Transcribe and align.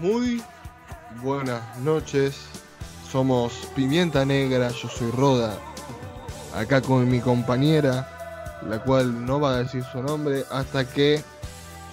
Muy 0.00 0.42
buenas 1.22 1.78
noches. 1.78 2.36
Somos 3.10 3.54
Pimienta 3.74 4.26
Negra, 4.26 4.68
yo 4.68 4.90
soy 4.90 5.10
Roda. 5.10 5.56
Acá 6.54 6.82
con 6.82 7.08
mi 7.10 7.20
compañera, 7.20 8.60
la 8.68 8.78
cual 8.82 9.24
no 9.24 9.40
va 9.40 9.54
a 9.54 9.56
decir 9.62 9.82
su 9.84 10.02
nombre 10.02 10.44
hasta 10.50 10.86
que 10.86 11.24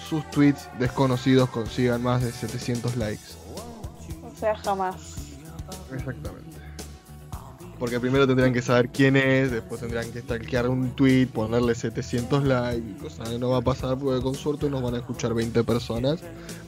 sus 0.06 0.28
tweets 0.30 0.68
desconocidos 0.78 1.48
consigan 1.48 2.02
más 2.02 2.22
de 2.22 2.30
700 2.30 2.96
likes. 2.96 3.24
O 4.22 4.38
sea, 4.38 4.54
jamás. 4.56 4.96
Exactamente. 5.90 6.43
Porque 7.78 7.98
primero 7.98 8.26
tendrían 8.26 8.52
que 8.52 8.62
saber 8.62 8.88
quién 8.88 9.16
es, 9.16 9.50
después 9.50 9.80
tendrían 9.80 10.10
que 10.12 10.20
stalkear 10.20 10.68
un 10.68 10.90
tweet, 10.90 11.26
ponerle 11.26 11.74
700 11.74 12.44
likes, 12.44 13.02
cosa 13.02 13.24
que 13.24 13.38
no 13.38 13.50
va 13.50 13.58
a 13.58 13.62
pasar 13.62 13.98
porque 13.98 14.22
con 14.22 14.34
suerte 14.34 14.70
nos 14.70 14.80
van 14.82 14.94
a 14.94 14.98
escuchar 14.98 15.34
20 15.34 15.64
personas. 15.64 16.20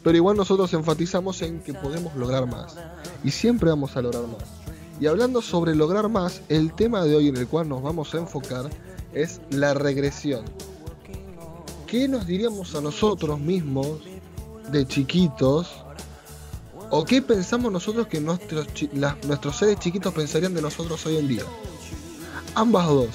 Pero 0.02 0.16
igual 0.16 0.37
nosotros 0.37 0.73
enfatizamos 0.74 1.41
en 1.42 1.60
que 1.60 1.74
podemos 1.74 2.15
lograr 2.16 2.46
más. 2.46 2.77
Y 3.23 3.30
siempre 3.30 3.70
vamos 3.70 3.96
a 3.96 4.02
lograr 4.02 4.27
más. 4.27 4.45
Y 5.01 5.06
hablando 5.06 5.42
sobre 5.42 5.74
lograr 5.74 6.09
más, 6.09 6.42
el 6.48 6.73
tema 6.73 7.05
de 7.05 7.15
hoy 7.15 7.29
en 7.29 7.37
el 7.37 7.46
cual 7.46 7.68
nos 7.68 7.82
vamos 7.82 8.15
a 8.15 8.18
enfocar 8.18 8.68
es 9.12 9.41
la 9.51 9.74
regresión. 9.74 10.45
¿Qué 11.87 12.09
nos 12.09 12.27
diríamos 12.27 12.74
a 12.74 12.80
nosotros 12.80 13.38
mismos 13.38 14.01
de 14.73 14.87
chiquitos 14.87 15.85
¿O 16.90 17.04
qué 17.04 17.20
pensamos 17.20 17.72
nosotros 17.72 18.06
que 18.06 18.20
nuestros, 18.20 18.68
nuestros 19.26 19.56
seres 19.56 19.78
chiquitos 19.80 20.14
pensarían 20.14 20.54
de 20.54 20.62
nosotros 20.62 21.04
hoy 21.06 21.16
en 21.16 21.28
día? 21.28 21.42
Ambas 22.54 22.86
dos. 22.86 23.10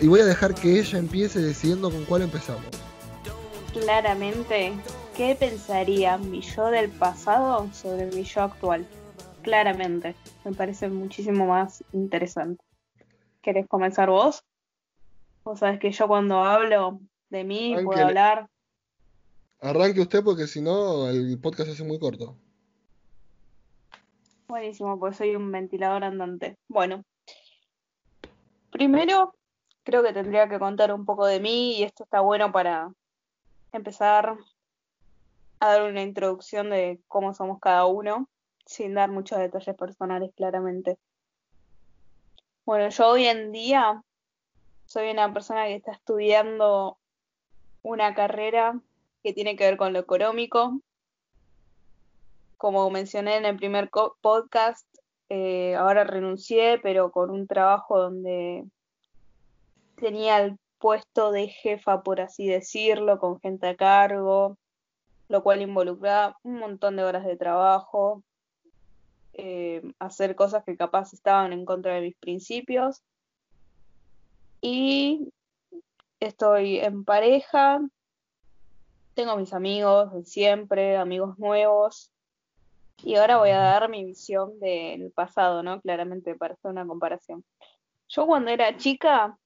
Y 0.00 0.08
voy 0.08 0.20
a 0.20 0.24
dejar 0.24 0.54
que 0.54 0.78
ella 0.78 0.98
empiece 0.98 1.40
decidiendo 1.40 1.90
con 1.90 2.04
cuál 2.06 2.22
empezamos. 2.22 2.64
Claramente, 3.72 4.72
¿qué 5.14 5.36
pensaría 5.38 6.16
mi 6.16 6.40
yo 6.40 6.70
del 6.70 6.90
pasado 6.90 7.68
sobre 7.72 8.06
mi 8.06 8.24
yo 8.24 8.42
actual? 8.42 8.86
Claramente, 9.42 10.14
me 10.44 10.52
parece 10.52 10.88
muchísimo 10.88 11.46
más 11.46 11.84
interesante. 11.92 12.64
¿Querés 13.42 13.66
comenzar 13.68 14.08
vos? 14.08 14.42
Vos 15.44 15.58
sabés 15.58 15.80
que 15.80 15.92
yo 15.92 16.08
cuando 16.08 16.42
hablo 16.42 17.00
de 17.28 17.44
mí 17.44 17.76
puedo 17.84 18.06
hablar. 18.06 18.48
Arranque 19.60 20.00
usted 20.00 20.24
porque 20.24 20.46
si 20.46 20.62
no 20.62 21.08
el 21.08 21.38
podcast 21.40 21.70
hace 21.70 21.84
muy 21.84 21.98
corto. 21.98 22.36
Buenísimo, 24.50 24.98
pues 24.98 25.16
soy 25.16 25.36
un 25.36 25.52
ventilador 25.52 26.02
andante. 26.02 26.58
Bueno, 26.66 27.04
primero 28.72 29.32
creo 29.84 30.02
que 30.02 30.12
tendría 30.12 30.48
que 30.48 30.58
contar 30.58 30.92
un 30.92 31.04
poco 31.04 31.24
de 31.24 31.38
mí 31.38 31.78
y 31.78 31.84
esto 31.84 32.02
está 32.02 32.18
bueno 32.18 32.50
para 32.50 32.92
empezar 33.70 34.36
a 35.60 35.68
dar 35.68 35.88
una 35.88 36.02
introducción 36.02 36.68
de 36.68 37.00
cómo 37.06 37.32
somos 37.32 37.60
cada 37.60 37.86
uno, 37.86 38.28
sin 38.66 38.94
dar 38.94 39.08
muchos 39.12 39.38
detalles 39.38 39.76
personales 39.76 40.32
claramente. 40.34 40.98
Bueno, 42.66 42.88
yo 42.88 43.06
hoy 43.06 43.26
en 43.26 43.52
día 43.52 44.02
soy 44.84 45.12
una 45.12 45.32
persona 45.32 45.66
que 45.66 45.76
está 45.76 45.92
estudiando 45.92 46.98
una 47.82 48.16
carrera 48.16 48.80
que 49.22 49.32
tiene 49.32 49.54
que 49.54 49.62
ver 49.62 49.76
con 49.76 49.92
lo 49.92 50.00
económico, 50.00 50.80
como 52.60 52.90
mencioné 52.90 53.38
en 53.38 53.46
el 53.46 53.56
primer 53.56 53.88
podcast, 54.20 54.86
eh, 55.30 55.74
ahora 55.76 56.04
renuncié, 56.04 56.78
pero 56.82 57.10
con 57.10 57.30
un 57.30 57.46
trabajo 57.46 57.98
donde 57.98 58.66
tenía 59.94 60.42
el 60.42 60.58
puesto 60.78 61.32
de 61.32 61.48
jefa, 61.48 62.02
por 62.02 62.20
así 62.20 62.46
decirlo, 62.46 63.18
con 63.18 63.40
gente 63.40 63.66
a 63.66 63.76
cargo, 63.76 64.58
lo 65.28 65.42
cual 65.42 65.62
involucraba 65.62 66.36
un 66.42 66.58
montón 66.58 66.96
de 66.96 67.04
horas 67.04 67.24
de 67.24 67.38
trabajo, 67.38 68.22
eh, 69.32 69.80
hacer 69.98 70.36
cosas 70.36 70.62
que 70.62 70.76
capaz 70.76 71.14
estaban 71.14 71.54
en 71.54 71.64
contra 71.64 71.94
de 71.94 72.02
mis 72.02 72.16
principios. 72.16 73.02
Y 74.60 75.32
estoy 76.20 76.78
en 76.80 77.06
pareja, 77.06 77.80
tengo 79.14 79.38
mis 79.38 79.54
amigos 79.54 80.12
de 80.12 80.24
siempre, 80.26 80.98
amigos 80.98 81.38
nuevos, 81.38 82.12
y 83.02 83.16
ahora 83.16 83.38
voy 83.38 83.50
a 83.50 83.58
dar 83.58 83.88
mi 83.88 84.04
visión 84.04 84.58
del 84.60 85.10
pasado, 85.12 85.62
¿no? 85.62 85.80
Claramente 85.80 86.34
para 86.34 86.54
hacer 86.54 86.70
una 86.70 86.86
comparación. 86.86 87.44
Yo 88.08 88.26
cuando 88.26 88.50
era 88.50 88.76
chica, 88.76 89.38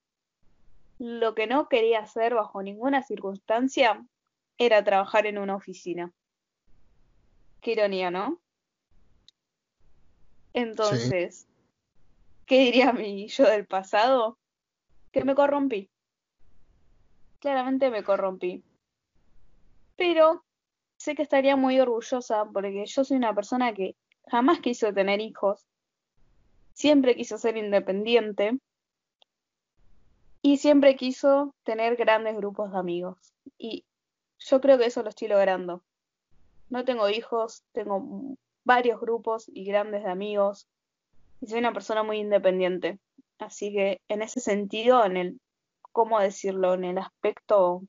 lo 0.99 1.35
que 1.35 1.47
no 1.47 1.69
quería 1.69 2.01
hacer 2.01 2.35
bajo 2.35 2.63
ninguna 2.63 3.03
circunstancia 3.03 4.05
era 4.59 4.83
trabajar 4.83 5.27
en 5.27 5.39
una 5.39 5.57
oficina. 5.57 6.13
Qué 7.61 7.73
ironía, 7.73 8.11
¿no? 8.11 8.41
Entonces, 10.53 11.49
¿qué 12.47 12.59
diría 12.61 12.93
mi 12.93 13.27
yo 13.29 13.45
del 13.45 13.67
pasado? 13.67 14.39
Que 15.11 15.25
me 15.25 15.35
corrompí. 15.35 15.91
Claramente 17.41 17.91
me 17.91 18.05
corrompí. 18.05 18.63
Pero 19.97 20.45
sé 21.05 21.15
que 21.15 21.23
estaría 21.23 21.55
muy 21.55 21.79
orgullosa 21.79 22.47
porque 22.47 22.87
yo 22.87 23.05
soy 23.05 23.19
una 23.19 23.35
persona 23.35 23.75
que 23.75 23.95
jamás 24.27 24.61
quiso 24.61 24.93
tener 24.95 25.21
hijos, 25.21 25.67
siempre 26.73 27.15
quiso 27.15 27.37
ser 27.37 27.59
independiente 27.59 28.59
y 30.41 30.57
siempre 30.57 30.97
quiso 30.97 31.55
tener 31.63 31.97
grandes 31.97 32.35
grupos 32.37 32.73
de 32.73 32.79
amigos. 32.79 33.35
Y 33.59 33.85
yo 34.39 34.63
creo 34.63 34.79
que 34.79 34.87
eso 34.87 35.03
lo 35.03 35.11
estoy 35.11 35.29
logrando. 35.29 35.83
No 36.71 36.87
tengo 36.87 37.11
hijos, 37.11 37.63
tengo 37.73 38.37
varios 38.65 38.99
grupos 38.99 39.51
y 39.53 39.67
grandes 39.67 40.05
de 40.05 40.11
amigos 40.11 40.67
y 41.43 41.49
soy 41.49 41.59
una 41.59 41.75
persona 41.75 42.03
muy 42.03 42.17
independiente. 42.17 42.99
Así 43.39 43.75
que 43.75 44.01
en 44.09 44.23
ese 44.23 44.41
sentido, 44.41 45.05
en 45.05 45.19
el, 45.19 45.41
¿cómo 45.93 46.19
decirlo? 46.19 46.73
En 46.73 46.85
el 46.85 46.97
aspecto 46.97 47.83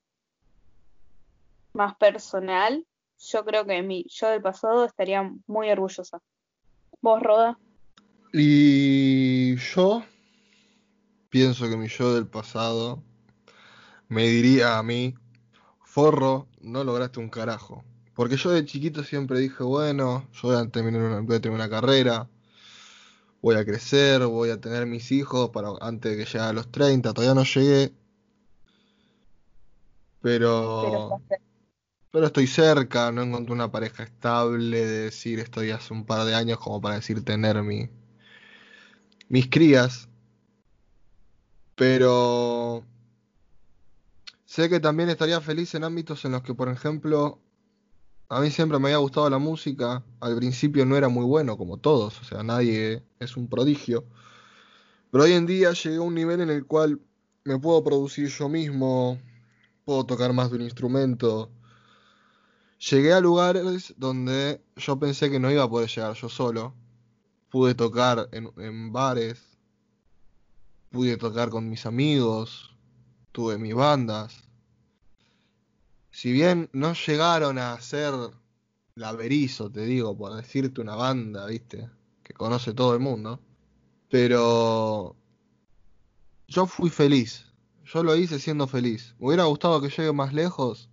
más 1.71 1.95
personal, 1.95 2.85
yo 3.27 3.45
creo 3.45 3.65
que 3.65 3.81
mi 3.81 4.05
yo 4.09 4.29
del 4.29 4.41
pasado 4.41 4.85
estaría 4.85 5.31
muy 5.47 5.69
orgullosa. 5.69 6.21
¿Vos, 7.01 7.21
Roda? 7.21 7.57
Y 8.33 9.55
yo 9.55 10.03
pienso 11.29 11.69
que 11.69 11.77
mi 11.77 11.87
yo 11.87 12.13
del 12.13 12.27
pasado 12.27 13.03
me 14.07 14.27
diría 14.27 14.77
a 14.77 14.83
mí, 14.83 15.15
forro, 15.81 16.47
no 16.61 16.83
lograste 16.83 17.19
un 17.19 17.29
carajo. 17.29 17.83
Porque 18.13 18.37
yo 18.37 18.51
de 18.51 18.65
chiquito 18.65 19.03
siempre 19.03 19.39
dije, 19.39 19.63
bueno, 19.63 20.27
yo 20.33 20.49
voy 20.49 20.57
a 20.57 20.69
terminar 20.69 21.01
una, 21.01 21.19
voy 21.21 21.35
a 21.35 21.41
tener 21.41 21.55
una 21.55 21.69
carrera, 21.69 22.29
voy 23.41 23.55
a 23.55 23.65
crecer, 23.65 24.25
voy 24.25 24.49
a 24.49 24.59
tener 24.59 24.85
mis 24.85 25.11
hijos 25.11 25.49
para 25.49 25.69
antes 25.81 26.11
de 26.11 26.23
que 26.23 26.31
llegue 26.31 26.45
a 26.45 26.53
los 26.53 26.71
30, 26.71 27.13
todavía 27.13 27.35
no 27.35 27.43
llegué. 27.43 27.93
Pero, 30.21 31.19
pero 31.29 31.44
pero 32.15 32.27
estoy 32.27 32.47
cerca, 32.47 33.11
no 33.11 33.23
encontré 33.23 33.51
una 33.51 33.69
pareja 33.69 34.03
estable 34.03 34.85
de 34.85 34.99
decir 34.99 35.37
estoy 35.39 35.71
hace 35.71 35.93
un 35.93 36.05
par 36.05 36.25
de 36.25 36.33
años 36.33 36.57
como 36.59 36.79
para 36.79 36.95
decir 36.95 37.25
tener 37.25 37.61
mi, 37.61 37.89
mis 39.27 39.49
crías. 39.49 40.07
Pero 41.75 42.85
sé 44.45 44.69
que 44.69 44.79
también 44.79 45.09
estaría 45.09 45.41
feliz 45.41 45.75
en 45.75 45.83
ámbitos 45.83 46.23
en 46.23 46.31
los 46.31 46.41
que, 46.41 46.53
por 46.53 46.69
ejemplo, 46.69 47.41
a 48.29 48.39
mí 48.39 48.49
siempre 48.49 48.79
me 48.79 48.87
había 48.87 48.99
gustado 48.99 49.29
la 49.29 49.37
música. 49.37 50.01
Al 50.21 50.37
principio 50.37 50.85
no 50.85 50.95
era 50.95 51.09
muy 51.09 51.25
bueno, 51.25 51.57
como 51.57 51.79
todos, 51.79 52.21
o 52.21 52.23
sea, 52.23 52.43
nadie 52.43 53.03
es 53.19 53.35
un 53.35 53.49
prodigio. 53.49 54.05
Pero 55.11 55.25
hoy 55.25 55.33
en 55.33 55.45
día 55.45 55.73
llegué 55.73 55.97
a 55.97 56.01
un 56.01 56.15
nivel 56.15 56.39
en 56.39 56.49
el 56.49 56.65
cual 56.65 57.01
me 57.43 57.59
puedo 57.59 57.83
producir 57.83 58.29
yo 58.29 58.47
mismo, 58.47 59.19
puedo 59.83 60.05
tocar 60.05 60.31
más 60.31 60.49
de 60.49 60.55
un 60.55 60.61
instrumento, 60.61 61.51
Llegué 62.77 63.13
a 63.13 63.21
lugares 63.21 63.93
donde 63.97 64.61
yo 64.75 64.99
pensé 64.99 65.31
que 65.31 65.39
no 65.39 65.49
iba 65.49 65.63
a 65.63 65.69
poder 65.69 65.89
llegar 65.89 66.13
yo 66.15 66.29
solo. 66.29 66.73
Pude 67.49 67.73
tocar 67.73 68.29
en, 68.31 68.91
bares, 68.91 69.41
pude 70.89 71.15
tocar 71.17 71.49
con 71.49 71.69
mis 71.69 71.85
amigos, 71.85 72.75
tuve 73.31 73.57
mis 73.57 73.73
bandas. 73.73 74.43
Si 76.11 76.31
bien 76.31 76.69
no 76.73 76.93
llegaron 76.93 77.57
a 77.59 77.79
ser 77.79 78.13
laberizo, 78.95 79.71
te 79.71 79.85
digo, 79.85 80.17
por 80.17 80.35
decirte 80.35 80.81
una 80.81 80.95
banda, 80.95 81.45
viste, 81.45 81.89
que 82.23 82.33
conoce 82.33 82.73
todo 82.73 82.93
el 82.93 82.99
mundo, 82.99 83.39
pero 84.09 85.15
yo 86.47 86.65
fui 86.65 86.89
feliz. 86.89 87.45
Yo 87.85 88.03
lo 88.03 88.15
hice 88.15 88.39
siendo 88.39 88.67
feliz. 88.67 89.15
Me 89.19 89.27
hubiera 89.27 89.43
gustado 89.45 89.81
que 89.81 89.89
llegue 89.89 90.11
más 90.11 90.33
lejos, 90.33 90.89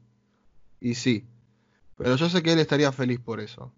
y 0.81 0.95
sí, 0.95 1.27
pero 1.97 2.17
yo 2.17 2.29
sé 2.29 2.43
que 2.43 2.53
él 2.53 2.59
estaría 2.59 2.93
feliz 2.93 3.21
por 3.21 3.41
eso. 3.41 3.73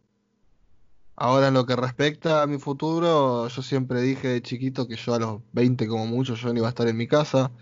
Ahora 1.17 1.49
en 1.49 1.55
lo 1.55 1.65
que 1.65 1.77
respecta 1.77 2.43
a 2.43 2.47
mi 2.47 2.59
futuro, 2.59 3.47
yo 3.47 3.63
siempre 3.63 4.01
dije 4.01 4.29
de 4.29 4.43
chiquito 4.43 4.89
que 4.89 4.97
yo 4.97 5.15
a 5.15 5.19
los 5.19 5.43
20 5.53 5.87
como 5.87 6.07
mucho 6.07 6.35
yo 6.35 6.53
no 6.53 6.59
iba 6.59 6.67
a 6.67 6.71
estar 6.71 6.89
en 6.89 6.97
mi 6.97 7.07
casa. 7.07 7.53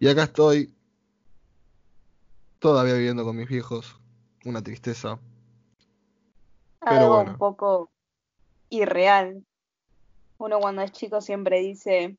Y 0.00 0.08
acá 0.08 0.24
estoy, 0.24 0.74
todavía 2.58 2.94
viviendo 2.94 3.24
con 3.24 3.36
mis 3.36 3.48
viejos. 3.48 4.00
Una 4.44 4.62
tristeza. 4.62 5.18
Pero 6.80 6.96
Algo 6.96 7.14
bueno. 7.16 7.30
un 7.32 7.38
poco 7.38 7.90
irreal. 8.70 9.44
Uno 10.38 10.60
cuando 10.60 10.82
es 10.82 10.92
chico 10.92 11.20
siempre 11.20 11.60
dice, 11.60 12.16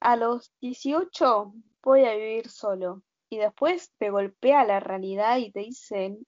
a 0.00 0.16
los 0.16 0.52
18 0.60 1.52
voy 1.82 2.04
a 2.04 2.14
vivir 2.14 2.48
solo. 2.48 3.02
Y 3.28 3.38
después 3.38 3.90
te 3.98 4.10
golpea 4.10 4.64
la 4.64 4.80
realidad 4.80 5.38
y 5.38 5.50
te 5.50 5.60
dicen, 5.60 6.26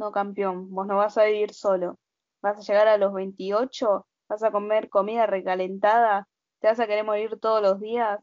no 0.00 0.12
campeón, 0.12 0.74
vos 0.74 0.86
no 0.86 0.96
vas 0.96 1.16
a 1.18 1.24
vivir 1.24 1.52
solo. 1.52 1.98
Vas 2.42 2.58
a 2.58 2.62
llegar 2.62 2.88
a 2.88 2.96
los 2.96 3.12
28, 3.12 4.06
vas 4.28 4.42
a 4.42 4.50
comer 4.50 4.88
comida 4.88 5.26
recalentada, 5.26 6.26
te 6.58 6.68
vas 6.68 6.80
a 6.80 6.86
querer 6.86 7.04
morir 7.04 7.38
todos 7.38 7.62
los 7.62 7.78
días 7.80 8.18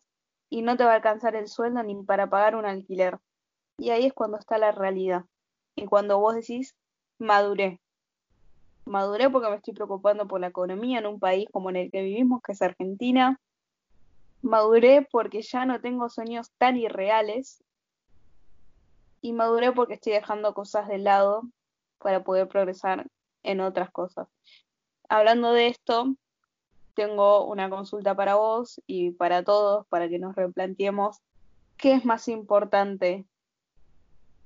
y 0.49 0.63
no 0.63 0.75
te 0.75 0.83
va 0.83 0.93
a 0.93 0.95
alcanzar 0.95 1.35
el 1.35 1.47
sueldo 1.47 1.83
ni 1.83 1.95
para 2.03 2.29
pagar 2.29 2.55
un 2.55 2.65
alquiler. 2.65 3.19
Y 3.77 3.91
ahí 3.91 4.07
es 4.07 4.13
cuando 4.13 4.39
está 4.39 4.57
la 4.57 4.71
realidad. 4.71 5.25
Y 5.75 5.85
cuando 5.85 6.19
vos 6.19 6.33
decís, 6.33 6.75
maduré. 7.19 7.79
Maduré 8.85 9.29
porque 9.29 9.49
me 9.49 9.57
estoy 9.57 9.75
preocupando 9.75 10.27
por 10.27 10.41
la 10.41 10.47
economía 10.47 10.97
en 10.97 11.05
un 11.05 11.19
país 11.19 11.47
como 11.51 11.69
en 11.69 11.75
el 11.75 11.91
que 11.91 12.01
vivimos, 12.01 12.41
que 12.41 12.53
es 12.53 12.61
Argentina. 12.63 13.39
Maduré 14.41 15.07
porque 15.11 15.43
ya 15.43 15.65
no 15.65 15.79
tengo 15.79 16.09
sueños 16.09 16.51
tan 16.57 16.75
irreales. 16.77 17.63
Y 19.21 19.33
maduré 19.33 19.73
porque 19.73 19.95
estoy 19.95 20.13
dejando 20.13 20.55
cosas 20.55 20.87
de 20.87 20.97
lado 20.97 21.43
para 21.99 22.23
poder 22.23 22.47
progresar 22.47 23.07
en 23.43 23.61
otras 23.61 23.91
cosas. 23.91 24.27
Hablando 25.09 25.53
de 25.53 25.67
esto, 25.67 26.15
tengo 26.93 27.45
una 27.45 27.69
consulta 27.69 28.15
para 28.15 28.35
vos 28.35 28.81
y 28.87 29.11
para 29.11 29.43
todos, 29.43 29.85
para 29.87 30.09
que 30.09 30.19
nos 30.19 30.35
replanteemos 30.35 31.21
qué 31.77 31.93
es 31.93 32.05
más 32.05 32.27
importante. 32.27 33.25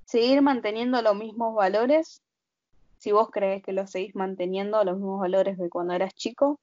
¿Seguir 0.04 0.42
manteniendo 0.42 1.00
los 1.02 1.16
mismos 1.16 1.54
valores? 1.54 2.22
Si 2.98 3.10
vos 3.10 3.30
crees 3.30 3.62
que 3.62 3.72
los 3.72 3.90
seguís 3.90 4.14
manteniendo, 4.14 4.84
los 4.84 4.96
mismos 4.96 5.20
valores 5.20 5.58
de 5.58 5.70
cuando 5.70 5.94
eras 5.94 6.14
chico. 6.14 6.60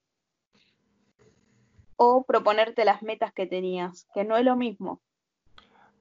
O 1.95 2.23
proponerte 2.23 2.85
las 2.85 3.01
metas 3.01 3.33
que 3.33 3.45
tenías, 3.45 4.07
que 4.13 4.23
no 4.23 4.37
es 4.37 4.45
lo 4.45 4.55
mismo. 4.55 5.01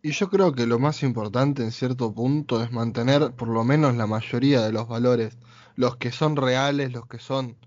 Y 0.08 0.12
yo 0.12 0.30
creo 0.30 0.54
que 0.54 0.66
lo 0.66 0.78
más 0.78 1.02
importante 1.02 1.62
en 1.62 1.70
cierto 1.70 2.14
punto 2.14 2.62
es 2.62 2.72
mantener 2.72 3.30
por 3.32 3.48
lo 3.48 3.62
menos 3.62 3.94
la 3.94 4.06
mayoría 4.06 4.62
de 4.62 4.72
los 4.72 4.88
valores, 4.88 5.36
los 5.76 5.98
que 5.98 6.12
son 6.12 6.34
reales, 6.34 6.92
los 6.92 7.06
que 7.06 7.18
son 7.18 7.58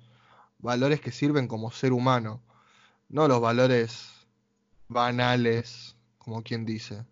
valores 0.57 1.01
que 1.01 1.11
sirven 1.11 1.47
como 1.47 1.69
ser 1.69 1.93
humano, 1.93 2.41
no 3.09 3.27
los 3.27 3.39
valores 3.41 4.25
banales, 4.87 5.95
como 6.17 6.41
quien 6.41 6.65
dice. 6.65 7.05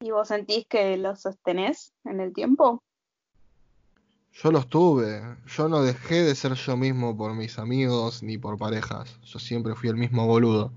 ¿Y 0.00 0.10
vos 0.10 0.26
sentís 0.26 0.66
que 0.66 0.96
los 0.96 1.20
sostenés 1.20 1.92
en 2.04 2.18
el 2.18 2.32
tiempo? 2.32 2.82
Yo 4.32 4.50
los 4.50 4.66
tuve, 4.66 5.22
yo 5.46 5.68
no 5.68 5.84
dejé 5.84 6.24
de 6.24 6.34
ser 6.34 6.54
yo 6.54 6.76
mismo 6.76 7.16
por 7.16 7.32
mis 7.34 7.60
amigos 7.60 8.24
ni 8.24 8.38
por 8.38 8.58
parejas, 8.58 9.20
yo 9.22 9.38
siempre 9.38 9.76
fui 9.76 9.88
el 9.88 9.96
mismo 9.96 10.26
boludo. 10.26 10.72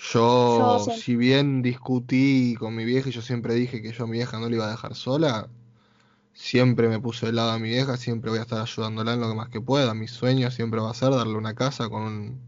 Yo, 0.00 0.86
si 0.96 1.16
bien 1.16 1.60
discutí 1.60 2.54
con 2.58 2.74
mi 2.74 2.84
vieja 2.84 3.08
y 3.08 3.12
yo 3.12 3.20
siempre 3.20 3.54
dije 3.54 3.82
que 3.82 3.92
yo 3.92 4.04
a 4.04 4.06
mi 4.06 4.12
vieja 4.12 4.38
no 4.38 4.48
la 4.48 4.54
iba 4.54 4.66
a 4.66 4.70
dejar 4.70 4.94
sola, 4.94 5.48
siempre 6.32 6.88
me 6.88 7.00
puse 7.00 7.26
del 7.26 7.36
lado 7.36 7.52
de 7.54 7.58
mi 7.58 7.68
vieja, 7.68 7.96
siempre 7.96 8.30
voy 8.30 8.38
a 8.38 8.42
estar 8.42 8.60
ayudándola 8.60 9.14
en 9.14 9.20
lo 9.20 9.28
que 9.28 9.34
más 9.34 9.48
que 9.48 9.60
pueda. 9.60 9.94
Mi 9.94 10.06
sueño 10.06 10.50
siempre 10.52 10.80
va 10.80 10.90
a 10.90 10.94
ser 10.94 11.10
darle 11.10 11.34
una 11.34 11.54
casa 11.54 11.88
con 11.88 12.02
un, 12.02 12.40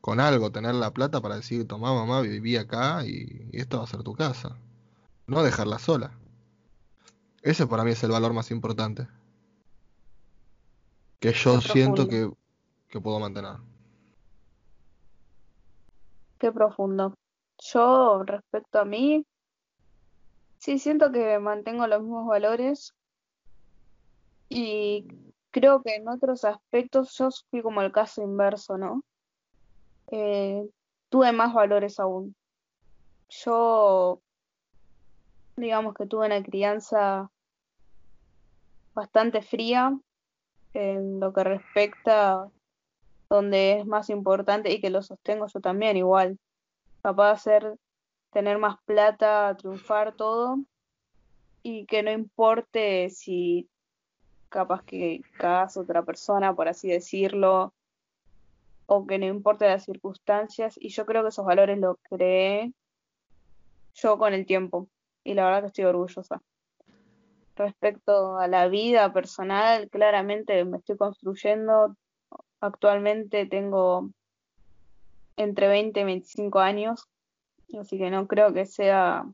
con 0.00 0.20
algo, 0.20 0.52
tener 0.52 0.76
la 0.76 0.92
plata 0.92 1.20
para 1.20 1.36
decir, 1.36 1.66
tomá 1.66 1.92
mamá, 1.92 2.20
viví 2.20 2.56
acá 2.56 3.04
y, 3.04 3.48
y 3.52 3.60
esta 3.60 3.78
va 3.78 3.84
a 3.84 3.88
ser 3.88 4.04
tu 4.04 4.14
casa. 4.14 4.56
No 5.26 5.42
dejarla 5.42 5.80
sola. 5.80 6.12
Ese 7.42 7.66
para 7.66 7.84
mí 7.84 7.90
es 7.90 8.04
el 8.04 8.12
valor 8.12 8.32
más 8.34 8.50
importante. 8.52 9.08
Que 11.18 11.32
yo 11.32 11.60
siento 11.60 12.06
que, 12.08 12.30
que 12.88 13.00
puedo 13.00 13.18
mantener. 13.18 13.56
Qué 16.40 16.50
profundo. 16.50 17.14
Yo, 17.58 18.22
respecto 18.24 18.78
a 18.78 18.86
mí, 18.86 19.26
sí 20.56 20.78
siento 20.78 21.12
que 21.12 21.38
mantengo 21.38 21.86
los 21.86 22.00
mismos 22.00 22.26
valores 22.26 22.94
y 24.48 25.06
creo 25.50 25.82
que 25.82 25.96
en 25.96 26.08
otros 26.08 26.44
aspectos 26.46 27.14
yo 27.18 27.28
fui 27.50 27.60
como 27.60 27.82
el 27.82 27.92
caso 27.92 28.22
inverso, 28.22 28.78
¿no? 28.78 29.04
Eh, 30.10 30.66
tuve 31.10 31.30
más 31.32 31.52
valores 31.52 32.00
aún. 32.00 32.34
Yo, 33.28 34.22
digamos 35.56 35.92
que 35.92 36.06
tuve 36.06 36.24
una 36.24 36.42
crianza 36.42 37.30
bastante 38.94 39.42
fría 39.42 39.94
en 40.72 41.20
lo 41.20 41.34
que 41.34 41.44
respecta 41.44 42.50
donde 43.30 43.78
es 43.78 43.86
más 43.86 44.10
importante 44.10 44.72
y 44.72 44.80
que 44.80 44.90
lo 44.90 45.02
sostengo 45.02 45.46
yo 45.46 45.60
también 45.60 45.96
igual. 45.96 46.38
Capaz 47.02 47.44
de 47.44 47.76
tener 48.32 48.58
más 48.58 48.76
plata, 48.84 49.56
triunfar 49.56 50.14
todo 50.14 50.58
y 51.62 51.86
que 51.86 52.02
no 52.02 52.10
importe 52.10 53.08
si 53.10 53.68
capaz 54.48 54.82
que 54.84 55.22
cagas 55.38 55.76
otra 55.76 56.02
persona, 56.04 56.54
por 56.54 56.68
así 56.68 56.88
decirlo, 56.88 57.72
o 58.86 59.06
que 59.06 59.18
no 59.18 59.26
importe 59.26 59.66
las 59.68 59.84
circunstancias. 59.84 60.76
Y 60.78 60.88
yo 60.88 61.06
creo 61.06 61.22
que 61.22 61.28
esos 61.28 61.46
valores 61.46 61.78
los 61.78 61.96
creé 62.02 62.72
yo 63.94 64.18
con 64.18 64.34
el 64.34 64.46
tiempo 64.46 64.88
y 65.22 65.34
la 65.34 65.44
verdad 65.44 65.60
que 65.62 65.66
estoy 65.68 65.84
orgullosa. 65.84 66.42
Respecto 67.54 68.38
a 68.38 68.48
la 68.48 68.68
vida 68.68 69.12
personal, 69.12 69.88
claramente 69.90 70.64
me 70.64 70.78
estoy 70.78 70.96
construyendo. 70.96 71.94
Actualmente 72.60 73.46
tengo 73.46 74.10
entre 75.36 75.68
20 75.68 76.00
y 76.00 76.04
25 76.04 76.58
años, 76.60 77.08
así 77.78 77.96
que 77.96 78.10
no 78.10 78.26
creo 78.26 78.52
que 78.52 78.66
sea 78.66 79.24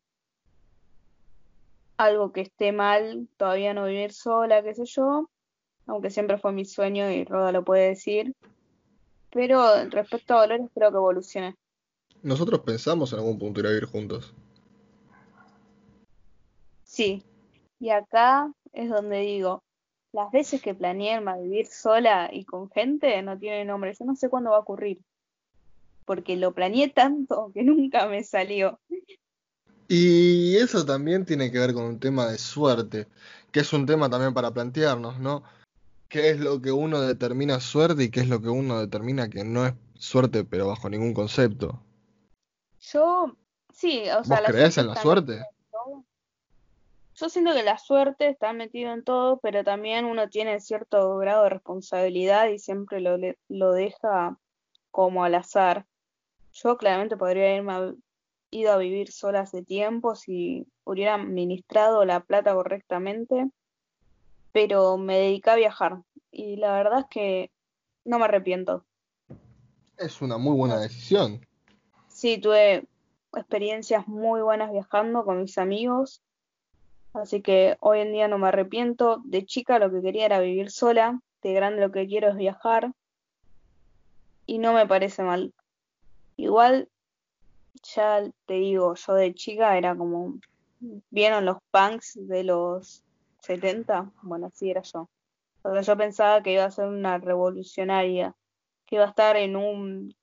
algo 1.97 2.33
que 2.33 2.43
esté 2.43 2.73
mal 2.73 3.29
todavía 3.37 3.75
no 3.75 3.87
vivir 3.87 4.13
sola, 4.13 4.63
qué 4.63 4.75
sé 4.75 4.85
yo, 4.85 5.29
aunque 5.87 6.11
siempre 6.11 6.39
fue 6.39 6.53
mi 6.53 6.65
sueño 6.65 7.11
y 7.11 7.25
Roda 7.25 7.53
lo 7.53 7.65
puede 7.65 7.89
decir. 7.89 8.35
Pero 9.31 9.85
respecto 9.91 10.35
a 10.35 10.39
valores 10.39 10.69
creo 10.75 10.91
que 10.91 10.97
evolucioné. 10.97 11.57
Nosotros 12.23 12.61
pensamos 12.61 13.13
en 13.13 13.19
algún 13.19 13.39
punto 13.39 13.61
ir 13.61 13.67
a 13.67 13.71
vivir 13.71 13.87
juntos. 13.87 14.35
Sí, 16.85 17.23
y 17.79 17.91
acá 17.91 18.53
es 18.73 18.89
donde 18.89 19.19
digo, 19.21 19.63
las 20.17 20.33
veces 20.33 20.63
que 20.63 20.75
planeé 20.75 21.21
vivir 21.43 21.67
sola 21.67 22.31
y 22.33 22.47
con 22.47 22.71
gente 22.71 23.21
no 23.21 23.39
tiene 23.39 23.67
nombre, 23.67 23.93
yo 23.93 24.07
no 24.07 24.17
sé 24.17 24.31
cuándo 24.31 24.51
va 24.51 24.57
a 24.57 24.61
ocurrir, 24.61 24.99
porque 26.07 26.37
lo 26.37 26.55
planeé 26.55 26.89
tanto 26.89 27.51
que 27.55 27.63
nunca 27.63 28.07
me 28.07 28.25
salió. 28.25 28.81
Y 29.89 30.57
eso 30.57 30.85
también 30.87 31.27
tiene 31.27 31.53
que 31.53 31.59
ver 31.59 31.75
con 31.75 31.85
un 31.85 32.01
tema 32.01 32.27
de 32.29 32.39
suerte, 32.39 33.07
que 33.53 33.61
es 33.61 33.73
un 33.75 33.85
tema 33.85 34.09
también 34.09 34.33
para 34.33 34.51
plantearnos, 34.51 35.21
¿no? 35.21 35.45
¿Qué 36.09 36.31
es 36.31 36.41
lo 36.41 36.63
que 36.63 36.73
uno 36.73 37.03
determina 37.03 37.61
suerte 37.61 38.05
y 38.05 38.11
qué 38.11 38.21
es 38.21 38.29
lo 38.29 38.41
que 38.41 38.49
uno 38.49 38.81
determina 38.81 39.29
que 39.29 39.45
no 39.45 39.67
es 39.67 39.75
suerte, 39.99 40.45
pero 40.45 40.67
bajo 40.69 40.89
ningún 40.89 41.13
concepto? 41.13 41.83
Yo, 42.81 43.37
sí, 43.71 44.05
o 44.09 44.25
sea, 44.25 44.37
¿Vos 44.37 44.43
la 44.43 44.49
creés 44.49 44.75
suerte 44.75 44.81
en 44.81 44.87
la 44.87 45.03
suerte? 45.03 45.56
Yo 47.19 47.31
siento 47.31 47.55
que 47.55 47.63
la 47.63 47.79
suerte 47.79 48.29
está 48.29 48.53
metida 48.53 48.93
en 48.93 49.03
todo, 49.03 49.39
pero 49.39 49.65
también 49.65 50.05
uno 50.05 50.29
tiene 50.29 50.61
cierto 50.61 51.17
grado 51.17 51.45
de 51.45 51.51
responsabilidad 51.51 52.49
y 52.49 52.59
siempre 52.59 53.01
lo, 53.01 53.17
lo 53.49 53.73
deja 53.73 54.39
como 54.91 55.25
al 55.25 55.35
azar. 55.35 55.87
Yo 56.53 56.77
claramente 56.77 57.17
podría 57.17 57.57
irme 57.57 57.73
a- 57.73 57.95
ido 58.51 58.73
a 58.73 58.77
vivir 58.77 59.11
sola 59.11 59.41
hace 59.41 59.63
tiempo 59.63 60.15
si 60.15 60.67
hubiera 60.85 61.15
administrado 61.15 62.05
la 62.05 62.21
plata 62.21 62.55
correctamente, 62.55 63.51
pero 64.53 64.99
me 64.99 65.17
dediqué 65.19 65.51
a 65.51 65.57
viajar 65.57 66.03
y 66.31 66.57
la 66.57 66.73
verdad 66.73 67.01
es 67.01 67.07
que 67.09 67.51
no 68.05 68.19
me 68.19 68.27
arrepiento. 68.27 68.85
Es 69.97 70.21
una 70.21 70.37
muy 70.37 70.55
buena 70.55 70.79
decisión. 70.79 71.41
Sí, 72.09 72.39
tuve 72.39 72.87
experiencias 73.35 74.07
muy 74.07 74.43
buenas 74.43 74.71
viajando 74.71 75.25
con 75.25 75.41
mis 75.43 75.57
amigos, 75.59 76.23
así 77.17 77.43
que 77.43 77.77
hoy 77.81 78.01
en 78.01 78.13
día 78.13 78.29
no 78.29 78.39
me 78.39 78.49
arrepiento. 78.49 79.21
De 79.25 79.45
chica 79.45 79.79
lo 79.79 79.91
que 79.91 80.03
quería 80.03 80.27
era 80.27 80.41
vivir 80.41 80.71
sola, 80.71 81.21
de 81.43 81.53
grande 81.53 81.81
lo 81.81 81.93
que 81.93 82.07
quiero 82.07 82.29
es 82.29 82.37
viajar 82.37 82.93
y 84.47 84.59
no 84.59 84.73
me 84.73 84.87
parece 84.87 85.23
mal. 85.23 85.53
Igual, 86.37 86.89
ya 87.83 88.23
te 88.47 88.55
digo, 88.55 88.95
yo 88.95 89.15
de 89.15 89.35
chica 89.35 89.77
era 89.77 89.97
como, 89.97 90.39
¿vieron 91.11 91.45
los 91.45 91.59
punks 91.71 92.19
de 92.29 92.45
los 92.45 93.03
70? 93.43 94.13
Bueno, 94.23 94.47
así 94.47 94.71
era 94.71 94.83
yo. 94.83 95.09
O 95.63 95.73
sea, 95.73 95.81
yo 95.81 95.97
pensaba 95.97 96.43
que 96.43 96.53
iba 96.53 96.65
a 96.65 96.71
ser 96.71 96.87
una 96.87 97.19
revolucionaria, 97.19 98.35
que 98.87 98.97
iba 98.97 99.05
a 99.05 99.09
estar 99.09 99.37
en 99.37 99.57
un 99.57 100.15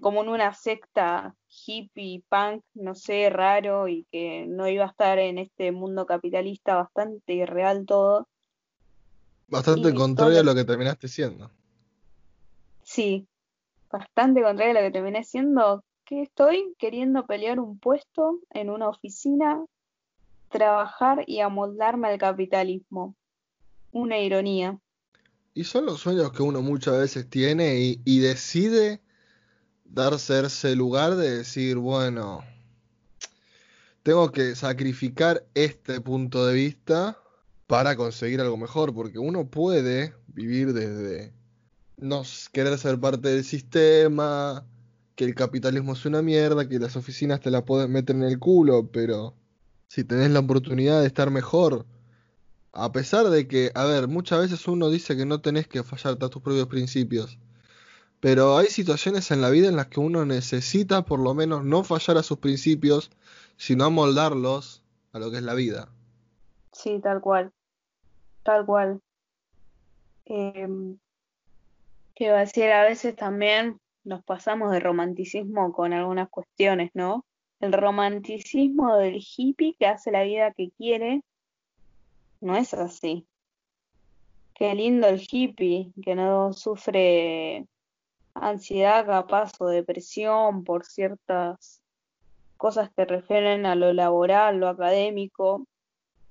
como 0.00 0.22
en 0.22 0.28
una 0.28 0.54
secta 0.54 1.34
hippie, 1.48 2.22
punk, 2.28 2.64
no 2.74 2.94
sé, 2.94 3.30
raro 3.30 3.88
y 3.88 4.04
que 4.10 4.46
no 4.46 4.68
iba 4.68 4.84
a 4.84 4.88
estar 4.88 5.18
en 5.18 5.38
este 5.38 5.72
mundo 5.72 6.06
capitalista 6.06 6.76
bastante 6.76 7.34
irreal 7.34 7.84
todo. 7.86 8.28
Bastante 9.46 9.90
Y 9.90 9.94
contrario 9.94 10.40
a 10.40 10.42
lo 10.42 10.54
que 10.54 10.64
terminaste 10.64 11.08
siendo. 11.08 11.50
Sí, 12.82 13.26
bastante 13.90 14.42
contrario 14.42 14.72
a 14.72 14.82
lo 14.82 14.86
que 14.86 14.92
terminé 14.92 15.24
siendo, 15.24 15.84
que 16.04 16.22
estoy 16.22 16.74
queriendo 16.78 17.26
pelear 17.26 17.60
un 17.60 17.78
puesto 17.78 18.40
en 18.50 18.70
una 18.70 18.88
oficina, 18.88 19.64
trabajar 20.48 21.24
y 21.26 21.40
amoldarme 21.40 22.08
al 22.08 22.18
capitalismo. 22.18 23.14
Una 23.92 24.18
ironía. 24.18 24.78
Y 25.54 25.64
son 25.64 25.86
los 25.86 26.00
sueños 26.00 26.32
que 26.32 26.42
uno 26.42 26.62
muchas 26.62 26.98
veces 26.98 27.30
tiene 27.30 27.78
y, 27.78 28.00
y 28.04 28.18
decide 28.18 29.03
darse 29.94 30.40
ese 30.40 30.74
lugar 30.74 31.14
de 31.14 31.38
decir, 31.38 31.76
bueno, 31.76 32.44
tengo 34.02 34.32
que 34.32 34.56
sacrificar 34.56 35.46
este 35.54 36.00
punto 36.00 36.44
de 36.46 36.54
vista 36.54 37.18
para 37.66 37.96
conseguir 37.96 38.40
algo 38.40 38.56
mejor, 38.56 38.92
porque 38.92 39.18
uno 39.18 39.48
puede 39.48 40.14
vivir 40.26 40.72
desde 40.72 41.32
no 41.96 42.22
querer 42.52 42.76
ser 42.76 42.98
parte 42.98 43.28
del 43.28 43.44
sistema, 43.44 44.66
que 45.14 45.24
el 45.24 45.34
capitalismo 45.34 45.92
es 45.92 46.04
una 46.04 46.22
mierda, 46.22 46.68
que 46.68 46.80
las 46.80 46.96
oficinas 46.96 47.40
te 47.40 47.52
la 47.52 47.64
pueden 47.64 47.92
meter 47.92 48.16
en 48.16 48.24
el 48.24 48.40
culo, 48.40 48.90
pero 48.90 49.34
si 49.86 50.02
tenés 50.02 50.30
la 50.32 50.40
oportunidad 50.40 51.00
de 51.00 51.06
estar 51.06 51.30
mejor, 51.30 51.86
a 52.72 52.90
pesar 52.90 53.30
de 53.30 53.46
que, 53.46 53.70
a 53.74 53.84
ver, 53.84 54.08
muchas 54.08 54.40
veces 54.40 54.66
uno 54.66 54.90
dice 54.90 55.16
que 55.16 55.24
no 55.24 55.40
tenés 55.40 55.68
que 55.68 55.84
fallarte 55.84 56.24
a 56.24 56.28
tus 56.28 56.42
propios 56.42 56.66
principios, 56.66 57.38
pero 58.24 58.56
hay 58.56 58.68
situaciones 58.68 59.30
en 59.32 59.42
la 59.42 59.50
vida 59.50 59.68
en 59.68 59.76
las 59.76 59.88
que 59.88 60.00
uno 60.00 60.24
necesita 60.24 61.04
por 61.04 61.20
lo 61.20 61.34
menos 61.34 61.62
no 61.62 61.84
fallar 61.84 62.16
a 62.16 62.22
sus 62.22 62.38
principios, 62.38 63.10
sino 63.58 63.84
amoldarlos 63.84 64.82
a 65.12 65.18
lo 65.18 65.30
que 65.30 65.36
es 65.36 65.42
la 65.42 65.52
vida. 65.52 65.90
Sí, 66.72 67.00
tal 67.02 67.20
cual, 67.20 67.52
tal 68.42 68.64
cual. 68.64 69.02
Em, 70.24 70.96
¿qué 72.14 72.24
iba 72.24 72.38
a 72.38 72.40
decir? 72.40 72.72
A 72.72 72.84
veces 72.84 73.14
también 73.14 73.78
nos 74.04 74.24
pasamos 74.24 74.72
de 74.72 74.80
romanticismo 74.80 75.74
con 75.74 75.92
algunas 75.92 76.30
cuestiones, 76.30 76.92
¿no? 76.94 77.26
El 77.60 77.74
romanticismo 77.74 78.96
del 78.96 79.16
hippie 79.22 79.76
que 79.78 79.86
hace 79.86 80.10
la 80.10 80.22
vida 80.22 80.50
que 80.52 80.70
quiere 80.78 81.20
no 82.40 82.56
es 82.56 82.72
así. 82.72 83.26
Qué 84.54 84.74
lindo 84.74 85.08
el 85.08 85.20
hippie 85.30 85.92
que 86.02 86.14
no 86.14 86.54
sufre 86.54 87.66
ansiedad 88.34 89.06
capaz 89.06 89.52
o 89.60 89.66
depresión 89.66 90.64
por 90.64 90.84
ciertas 90.84 91.82
cosas 92.56 92.90
que 92.96 93.04
refieren 93.04 93.66
a 93.66 93.74
lo 93.74 93.92
laboral, 93.92 94.58
lo 94.58 94.68
académico, 94.68 95.66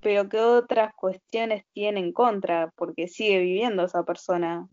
pero 0.01 0.27
qué 0.29 0.39
otras 0.39 0.93
cuestiones 0.95 1.63
tiene 1.73 1.99
en 1.99 2.11
contra, 2.11 2.71
porque 2.75 3.07
sigue 3.07 3.39
viviendo 3.39 3.85
esa 3.85 4.03
persona. 4.03 4.67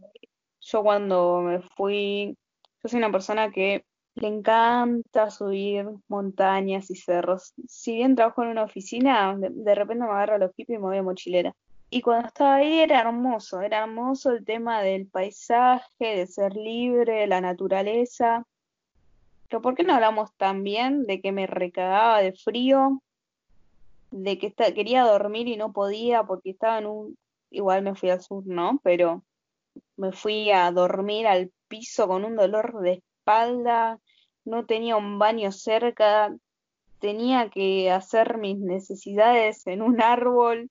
Yo 0.60 0.82
cuando 0.82 1.40
me 1.40 1.60
fui, 1.76 2.36
yo 2.82 2.88
soy 2.88 2.98
una 2.98 3.12
persona 3.12 3.50
que 3.50 3.84
le 4.14 4.28
encanta 4.28 5.30
subir 5.30 5.86
montañas 6.08 6.90
y 6.90 6.96
cerros. 6.96 7.54
Si 7.68 7.94
bien 7.94 8.16
trabajo 8.16 8.42
en 8.42 8.50
una 8.50 8.64
oficina, 8.64 9.36
de, 9.38 9.74
repente 9.74 10.04
me 10.04 10.10
agarro 10.10 10.38
los 10.38 10.50
hippies 10.54 10.78
y 10.78 10.82
me 10.82 10.88
voy 10.88 10.98
a 10.98 11.02
mochilera. 11.02 11.54
Y 11.92 12.02
cuando 12.02 12.28
estaba 12.28 12.54
ahí 12.56 12.78
era 12.78 13.00
hermoso, 13.00 13.60
era 13.60 13.82
hermoso 13.82 14.30
el 14.30 14.44
tema 14.44 14.80
del 14.80 15.08
paisaje, 15.08 16.16
de 16.16 16.26
ser 16.28 16.54
libre, 16.54 17.26
la 17.26 17.40
naturaleza. 17.40 18.46
Pero 19.48 19.60
¿por 19.60 19.74
qué 19.74 19.82
no 19.82 19.94
hablamos 19.94 20.32
también 20.36 21.04
de 21.06 21.20
que 21.20 21.32
me 21.32 21.48
recagaba 21.48 22.20
de 22.20 22.32
frío, 22.32 23.02
de 24.12 24.38
que 24.38 24.52
quería 24.52 25.02
dormir 25.02 25.48
y 25.48 25.56
no 25.56 25.72
podía 25.72 26.22
porque 26.22 26.50
estaba 26.50 26.78
en 26.78 26.86
un, 26.86 27.18
igual 27.50 27.82
me 27.82 27.96
fui 27.96 28.10
al 28.10 28.22
sur, 28.22 28.46
¿no? 28.46 28.80
Pero 28.84 29.24
me 29.96 30.12
fui 30.12 30.52
a 30.52 30.70
dormir 30.70 31.26
al 31.26 31.50
piso 31.66 32.06
con 32.06 32.24
un 32.24 32.36
dolor 32.36 32.80
de 32.80 33.02
espalda, 33.20 33.98
no 34.44 34.64
tenía 34.64 34.96
un 34.96 35.18
baño 35.18 35.50
cerca, 35.50 36.34
tenía 37.00 37.50
que 37.50 37.90
hacer 37.90 38.38
mis 38.38 38.58
necesidades 38.58 39.66
en 39.66 39.82
un 39.82 40.00
árbol, 40.00 40.68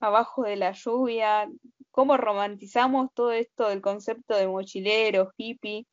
abajo 0.00 0.44
de 0.44 0.56
la 0.56 0.72
lluvia. 0.72 1.48
¿Cómo 1.90 2.16
romantizamos 2.16 3.10
todo 3.14 3.32
esto 3.32 3.68
del 3.68 3.80
concepto 3.80 4.34
de 4.34 4.46
mochilero, 4.46 5.32
hippie? 5.36 5.86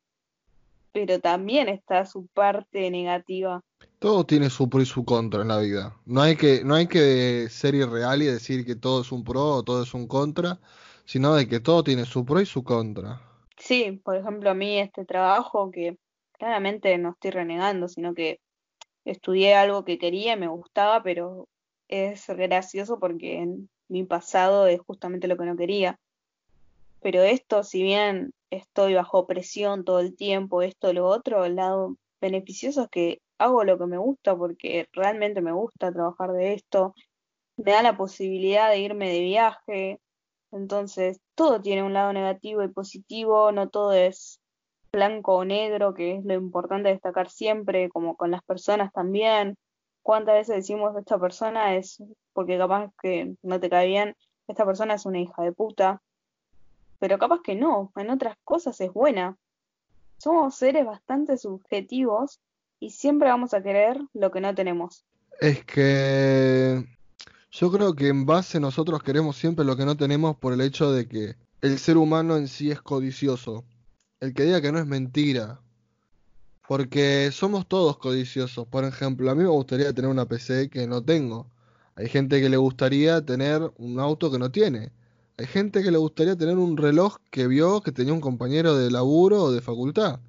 Pero 0.92 1.18
también 1.20 1.68
está 1.68 2.06
su 2.06 2.26
parte 2.26 2.90
negativa. 2.90 3.62
Todo 3.98 4.24
tiene 4.24 4.50
su 4.50 4.68
pro 4.68 4.82
y 4.82 4.86
su 4.86 5.04
contra 5.04 5.42
en 5.42 5.48
la 5.48 5.58
vida. 5.58 5.96
No 6.04 6.22
hay 6.22 6.36
que, 6.36 6.62
no 6.62 6.74
hay 6.74 6.86
que 6.86 7.48
ser 7.48 7.74
irreal 7.74 8.22
y 8.22 8.26
decir 8.26 8.64
que 8.64 8.76
todo 8.76 9.00
es 9.00 9.10
un 9.10 9.24
pro 9.24 9.46
o 9.46 9.62
todo 9.62 9.82
es 9.82 9.94
un 9.94 10.06
contra, 10.06 10.60
sino 11.04 11.34
de 11.34 11.48
que 11.48 11.60
todo 11.60 11.82
tiene 11.82 12.04
su 12.04 12.24
pro 12.24 12.40
y 12.40 12.46
su 12.46 12.62
contra. 12.62 13.20
Sí, 13.58 14.00
por 14.04 14.16
ejemplo, 14.16 14.50
a 14.50 14.54
mí 14.54 14.78
este 14.78 15.04
trabajo 15.04 15.70
que 15.70 15.96
claramente 16.32 16.96
no 16.98 17.10
estoy 17.10 17.30
renegando, 17.30 17.88
sino 17.88 18.14
que 18.14 18.40
estudié 19.04 19.54
algo 19.54 19.84
que 19.84 19.98
quería 19.98 20.34
y 20.34 20.38
me 20.38 20.48
gustaba, 20.48 21.02
pero 21.02 21.48
es 21.88 22.26
gracioso 22.28 22.98
porque 22.98 23.38
en 23.38 23.68
mi 23.88 24.04
pasado 24.04 24.66
es 24.66 24.80
justamente 24.80 25.28
lo 25.28 25.36
que 25.36 25.44
no 25.44 25.56
quería. 25.56 25.98
Pero 27.00 27.22
esto, 27.22 27.62
si 27.64 27.82
bien 27.82 28.32
estoy 28.50 28.94
bajo 28.94 29.26
presión 29.26 29.84
todo 29.84 30.00
el 30.00 30.16
tiempo, 30.16 30.62
esto, 30.62 30.92
lo 30.92 31.06
otro, 31.06 31.44
el 31.44 31.56
lado 31.56 31.96
beneficioso 32.20 32.84
es 32.84 32.88
que 32.88 33.20
hago 33.38 33.64
lo 33.64 33.78
que 33.78 33.86
me 33.86 33.98
gusta 33.98 34.36
porque 34.36 34.88
realmente 34.92 35.42
me 35.42 35.52
gusta 35.52 35.92
trabajar 35.92 36.32
de 36.32 36.54
esto, 36.54 36.94
me 37.56 37.72
da 37.72 37.82
la 37.82 37.96
posibilidad 37.96 38.70
de 38.70 38.78
irme 38.78 39.10
de 39.10 39.20
viaje, 39.20 40.00
entonces 40.50 41.20
todo 41.34 41.60
tiene 41.60 41.82
un 41.82 41.92
lado 41.92 42.12
negativo 42.12 42.62
y 42.62 42.68
positivo, 42.68 43.52
no 43.52 43.68
todo 43.68 43.92
es 43.92 44.40
blanco 44.92 45.34
o 45.36 45.44
negro, 45.44 45.92
que 45.92 46.16
es 46.16 46.24
lo 46.24 46.34
importante 46.34 46.88
destacar 46.88 47.28
siempre, 47.28 47.88
como 47.90 48.16
con 48.16 48.30
las 48.30 48.42
personas 48.44 48.92
también. 48.92 49.56
¿Cuántas 50.04 50.34
veces 50.34 50.56
decimos 50.56 50.94
esta 50.98 51.18
persona 51.18 51.76
es 51.76 52.02
porque 52.34 52.58
capaz 52.58 52.92
que 53.00 53.36
no 53.42 53.58
te 53.58 53.70
cae 53.70 53.86
bien, 53.86 54.14
esta 54.46 54.66
persona 54.66 54.92
es 54.92 55.06
una 55.06 55.18
hija 55.18 55.42
de 55.42 55.52
puta? 55.52 56.02
Pero 56.98 57.18
capaz 57.18 57.40
que 57.42 57.54
no, 57.54 57.90
en 57.96 58.10
otras 58.10 58.36
cosas 58.44 58.78
es 58.82 58.92
buena. 58.92 59.38
Somos 60.18 60.56
seres 60.56 60.84
bastante 60.84 61.38
subjetivos 61.38 62.38
y 62.80 62.90
siempre 62.90 63.30
vamos 63.30 63.54
a 63.54 63.62
querer 63.62 63.98
lo 64.12 64.30
que 64.30 64.42
no 64.42 64.54
tenemos. 64.54 65.06
Es 65.40 65.64
que 65.64 66.84
yo 67.50 67.72
creo 67.72 67.94
que 67.94 68.08
en 68.08 68.26
base 68.26 68.60
nosotros 68.60 69.02
queremos 69.02 69.38
siempre 69.38 69.64
lo 69.64 69.74
que 69.74 69.86
no 69.86 69.96
tenemos 69.96 70.36
por 70.36 70.52
el 70.52 70.60
hecho 70.60 70.92
de 70.92 71.08
que 71.08 71.36
el 71.62 71.78
ser 71.78 71.96
humano 71.96 72.36
en 72.36 72.48
sí 72.48 72.70
es 72.70 72.82
codicioso. 72.82 73.64
El 74.20 74.34
que 74.34 74.42
diga 74.42 74.60
que 74.60 74.70
no 74.70 74.78
es 74.78 74.86
mentira. 74.86 75.62
Porque 76.66 77.30
somos 77.32 77.66
todos 77.66 77.98
codiciosos. 77.98 78.66
Por 78.66 78.84
ejemplo, 78.84 79.30
a 79.30 79.34
mí 79.34 79.42
me 79.42 79.48
gustaría 79.48 79.92
tener 79.92 80.10
una 80.10 80.26
PC 80.26 80.70
que 80.70 80.86
no 80.86 81.02
tengo. 81.02 81.46
Hay 81.96 82.08
gente 82.08 82.40
que 82.40 82.48
le 82.48 82.56
gustaría 82.56 83.24
tener 83.24 83.70
un 83.76 84.00
auto 84.00 84.30
que 84.30 84.38
no 84.38 84.50
tiene. 84.50 84.90
Hay 85.36 85.46
gente 85.46 85.82
que 85.82 85.90
le 85.90 85.98
gustaría 85.98 86.36
tener 86.36 86.56
un 86.56 86.76
reloj 86.76 87.16
que 87.30 87.46
vio 87.46 87.80
que 87.82 87.92
tenía 87.92 88.12
un 88.12 88.20
compañero 88.20 88.76
de 88.76 88.90
laburo 88.90 89.42
o 89.44 89.52
de 89.52 89.60
facultad. 89.60 90.20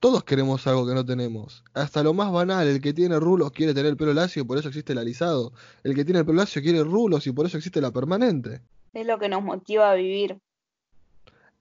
Todos 0.00 0.24
queremos 0.24 0.66
algo 0.66 0.86
que 0.86 0.94
no 0.94 1.04
tenemos. 1.04 1.64
Hasta 1.74 2.02
lo 2.02 2.14
más 2.14 2.30
banal, 2.32 2.66
el 2.66 2.80
que 2.80 2.92
tiene 2.92 3.18
rulos 3.18 3.50
quiere 3.50 3.74
tener 3.74 3.90
el 3.90 3.96
pelo 3.96 4.14
lacio 4.14 4.42
y 4.42 4.44
por 4.44 4.58
eso 4.58 4.68
existe 4.68 4.92
el 4.92 4.98
alisado. 4.98 5.52
El 5.84 5.94
que 5.94 6.04
tiene 6.04 6.20
el 6.20 6.26
pelo 6.26 6.38
lacio 6.38 6.62
quiere 6.62 6.84
rulos 6.84 7.26
y 7.26 7.32
por 7.32 7.46
eso 7.46 7.56
existe 7.56 7.80
la 7.80 7.90
permanente. 7.90 8.60
Es 8.92 9.06
lo 9.06 9.18
que 9.18 9.28
nos 9.28 9.42
motiva 9.42 9.90
a 9.90 9.94
vivir. 9.94 10.38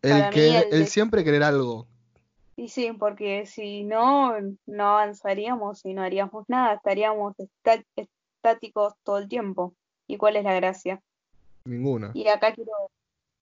El 0.02 0.12
Para 0.12 0.30
mí 0.30 0.36
que, 0.36 0.60
el 0.60 0.80
de- 0.80 0.88
siempre 0.88 1.24
querer 1.24 1.44
algo. 1.44 1.88
Y 2.58 2.70
sí, 2.70 2.92
porque 2.94 3.46
si 3.46 3.84
no, 3.84 4.34
no 4.66 4.88
avanzaríamos 4.88 5.84
y 5.86 5.94
no 5.94 6.04
haríamos 6.04 6.46
nada, 6.48 6.76
estaríamos 6.76 7.34
esta- 7.38 7.84
estáticos 7.96 8.94
todo 9.04 9.18
el 9.18 9.28
tiempo. 9.28 9.74
¿Y 10.08 10.18
cuál 10.18 10.38
es 10.38 10.44
la 10.44 10.54
gracia? 10.54 11.02
Ninguna. 11.66 12.12
Y 12.14 12.28
acá 12.28 12.54
quiero, 12.54 12.72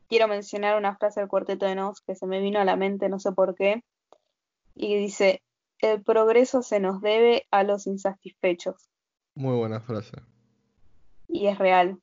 quiero 0.08 0.28
mencionar 0.28 0.78
una 0.78 0.96
frase 0.96 1.20
del 1.20 1.30
Cuarteto 1.30 1.66
de 1.66 1.76
Nos 1.76 2.02
que 2.02 2.16
se 2.16 2.26
me 2.26 2.40
vino 2.40 2.60
a 2.60 2.66
la 2.66 2.76
mente, 2.76 3.10
no 3.10 3.20
sé 3.20 3.32
por 3.34 3.54
qué, 3.54 3.84
y 4.76 4.96
dice, 4.98 5.44
el 5.80 6.02
progreso 6.02 6.64
se 6.64 6.80
nos 6.80 7.02
debe 7.02 7.46
a 7.52 7.64
los 7.64 7.86
insatisfechos. 7.86 8.90
Muy 9.36 9.56
buena 9.56 9.82
frase. 9.82 10.18
Y 11.28 11.48
es 11.48 11.58
real. 11.60 12.00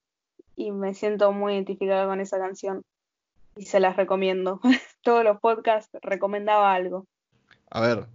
Y 0.56 0.72
me 0.72 0.94
siento 0.94 1.32
muy 1.32 1.54
identificada 1.54 2.06
con 2.06 2.20
esa 2.20 2.38
canción. 2.38 2.84
Y 3.56 3.66
se 3.66 3.80
las 3.80 3.96
recomiendo. 3.96 4.60
Todos 5.02 5.24
los 5.24 5.40
podcasts 5.40 5.96
recomendaba 6.02 6.74
algo. 6.74 7.06
A 7.70 7.80
ver, 7.80 8.06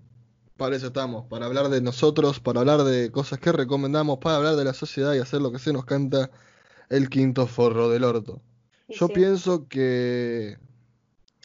para 0.57 0.75
eso 0.75 0.87
estamos, 0.87 1.25
para 1.27 1.45
hablar 1.45 1.69
de 1.69 1.81
nosotros, 1.81 2.39
para 2.39 2.59
hablar 2.59 2.83
de 2.83 3.11
cosas 3.11 3.39
que 3.39 3.51
recomendamos, 3.51 4.19
para 4.19 4.37
hablar 4.37 4.55
de 4.55 4.63
la 4.65 4.73
sociedad 4.73 5.13
y 5.13 5.19
hacer 5.19 5.41
lo 5.41 5.51
que 5.51 5.59
se 5.59 5.73
nos 5.73 5.85
canta 5.85 6.29
el 6.89 7.09
quinto 7.09 7.47
forro 7.47 7.89
del 7.89 8.03
orto. 8.03 8.41
Yo 8.87 9.07
sí, 9.07 9.13
pienso 9.13 9.67
que 9.67 10.57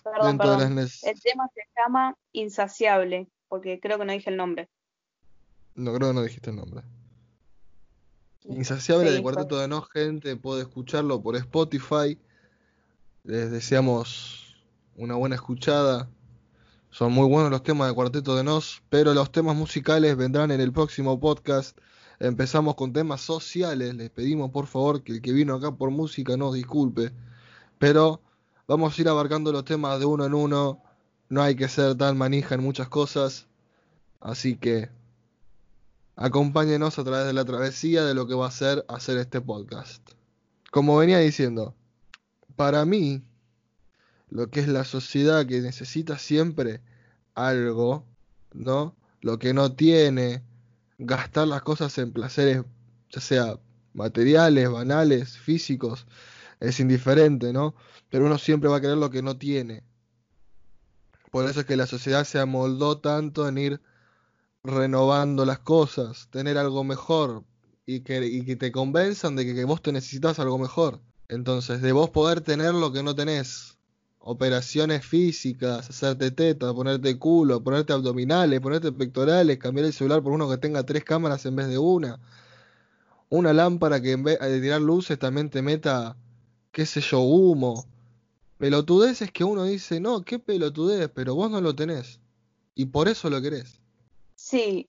perdón, 0.04 0.37
las 0.38 0.47
perdón. 0.59 0.76
nes- 0.76 1.04
El 1.04 1.20
tema 1.20 1.49
se 1.54 1.62
llama 1.76 2.16
Insaciable. 2.32 3.28
porque 3.49 3.80
creo 3.80 3.99
que 3.99 4.04
no 4.04 4.12
dije 4.12 4.30
el 4.30 4.37
nombre. 4.37 4.68
No 5.75 5.92
creo 5.94 6.09
que 6.11 6.14
no 6.14 6.23
dijiste 6.23 6.50
el 6.50 6.56
nombre. 6.56 6.82
Insaciable 8.44 9.09
Sí, 9.09 9.16
de 9.16 9.23
Cuarteto 9.23 9.59
de 9.59 9.68
Nos, 9.68 9.88
gente, 9.90 10.37
puede 10.37 10.62
escucharlo 10.62 11.20
por 11.23 11.37
Spotify. 11.37 12.18
Les 13.25 13.50
deseamos 13.50 14.39
una 15.00 15.14
buena 15.14 15.35
escuchada. 15.35 16.11
Son 16.90 17.11
muy 17.12 17.26
buenos 17.26 17.50
los 17.50 17.62
temas 17.62 17.88
de 17.88 17.95
Cuarteto 17.95 18.37
de 18.37 18.45
Nos, 18.45 18.83
pero 18.90 19.14
los 19.14 19.33
temas 19.33 19.57
musicales 19.57 20.14
vendrán 20.14 20.50
en 20.50 20.61
el 20.61 20.73
próximo 20.73 21.19
podcast. 21.19 21.78
Empezamos 22.19 22.75
con 22.75 22.92
temas 22.92 23.23
sociales. 23.23 23.95
Les 23.95 24.11
pedimos 24.11 24.50
por 24.50 24.66
favor 24.66 25.02
que 25.02 25.12
el 25.12 25.23
que 25.23 25.33
vino 25.33 25.54
acá 25.54 25.73
por 25.73 25.90
música 25.90 26.37
nos 26.37 26.52
disculpe. 26.52 27.12
Pero 27.78 28.21
vamos 28.69 28.99
a 28.99 29.00
ir 29.00 29.09
abarcando 29.09 29.52
los 29.52 29.64
temas 29.64 29.99
de 29.99 30.04
uno 30.04 30.26
en 30.26 30.35
uno. 30.35 30.83
No 31.30 31.40
hay 31.40 31.57
que 31.57 31.69
ser 31.69 31.95
tan 31.95 32.19
manija 32.19 32.54
en 32.54 32.62
muchas 32.62 32.90
cosas. 32.90 33.47
Así 34.21 34.57
que 34.57 34.90
acompáñenos 36.14 36.99
a 36.99 37.04
través 37.04 37.25
de 37.25 37.33
la 37.33 37.47
travesía 37.47 38.04
de 38.04 38.12
lo 38.12 38.26
que 38.26 38.35
va 38.35 38.49
a 38.49 38.50
ser 38.50 38.85
hacer 38.87 39.16
este 39.16 39.40
podcast. 39.40 40.11
Como 40.71 40.99
venía 40.99 41.21
diciendo, 41.21 41.75
para 42.54 42.85
mí, 42.85 43.23
lo 44.30 44.49
que 44.50 44.60
es 44.60 44.68
la 44.68 44.84
sociedad 44.84 45.46
que 45.46 45.60
necesita 45.60 46.18
siempre 46.18 46.80
algo, 47.34 48.06
¿no? 48.52 48.96
Lo 49.20 49.38
que 49.38 49.52
no 49.52 49.72
tiene, 49.75 50.42
gastar 50.99 51.49
las 51.49 51.62
cosas 51.62 51.96
en 51.99 52.12
placeres, 52.12 52.64
ya 53.10 53.20
sea 53.20 53.60
materiales, 53.92 54.70
banales, 54.70 55.37
físicos, 55.37 56.06
es 56.60 56.78
indiferente, 56.80 57.52
¿no? 57.52 57.75
Pero 58.08 58.26
uno 58.26 58.38
siempre 58.38 58.70
va 58.70 58.76
a 58.76 58.80
querer 58.80 58.96
lo 58.96 59.10
que 59.10 59.22
no 59.22 59.37
tiene. 59.37 59.84
Por 61.30 61.49
eso 61.49 61.60
es 61.60 61.66
que 61.66 61.76
la 61.76 61.87
sociedad 61.87 62.25
se 62.25 62.38
amoldó 62.38 62.99
tanto 62.99 63.49
en 63.49 63.58
ir 63.58 63.80
renovando 64.62 65.44
las 65.44 65.60
cosas, 65.60 66.28
tener 66.30 66.58
algo 66.58 66.84
mejor 66.84 67.44
y 67.87 68.00
que, 68.00 68.25
y 68.26 68.44
que 68.44 68.56
te 68.56 68.72
convenzan 68.72 69.37
de 69.37 69.44
que, 69.44 69.54
que 69.54 69.64
vos 69.64 69.82
te 69.82 69.92
necesitas 69.92 70.38
algo 70.38 70.58
mejor. 70.58 71.00
Entonces, 71.28 71.82
de 71.82 71.92
vos 71.92 72.10
poder 72.10 72.40
tener 72.40 72.75
lo 72.75 72.92
que 72.92 73.02
no 73.02 73.14
tenés. 73.14 73.79
Operaciones 74.20 75.04
físicas, 75.04 75.88
hacerte 75.88 76.30
teta, 76.30 76.72
ponerte 76.74 77.18
culo, 77.18 77.62
ponerte 77.62 77.92
abdominales, 77.92 78.60
ponerte 78.60 78.92
pectorales, 78.92 79.58
cambiar 79.58 79.86
el 79.86 79.92
celular 79.92 80.22
por 80.22 80.32
uno 80.32 80.48
que 80.48 80.58
tenga 80.58 80.84
tres 80.84 81.04
cámaras 81.04 81.44
en 81.46 81.56
vez 81.56 81.68
de 81.68 81.78
una. 81.78 82.20
Una 83.30 83.52
lámpara 83.52 84.00
que 84.00 84.12
en 84.12 84.22
vez 84.22 84.38
de 84.38 84.60
tirar 84.60 84.80
luces 84.80 85.18
también 85.18 85.50
te 85.50 85.62
meta, 85.62 86.16
qué 86.70 86.86
sé 86.86 87.00
yo, 87.00 87.20
humo. 87.20 87.86
Pelotudez 88.58 89.22
es 89.22 89.32
que 89.32 89.44
uno 89.44 89.64
dice, 89.64 90.00
no, 90.00 90.22
qué 90.22 90.38
pelotudez, 90.38 91.10
pero 91.14 91.34
vos 91.34 91.50
no 91.50 91.60
lo 91.60 91.74
tenés. 91.74 92.20
Y 92.74 92.86
por 92.86 93.08
eso 93.08 93.30
lo 93.30 93.40
querés. 93.40 93.80
Sí, 94.34 94.88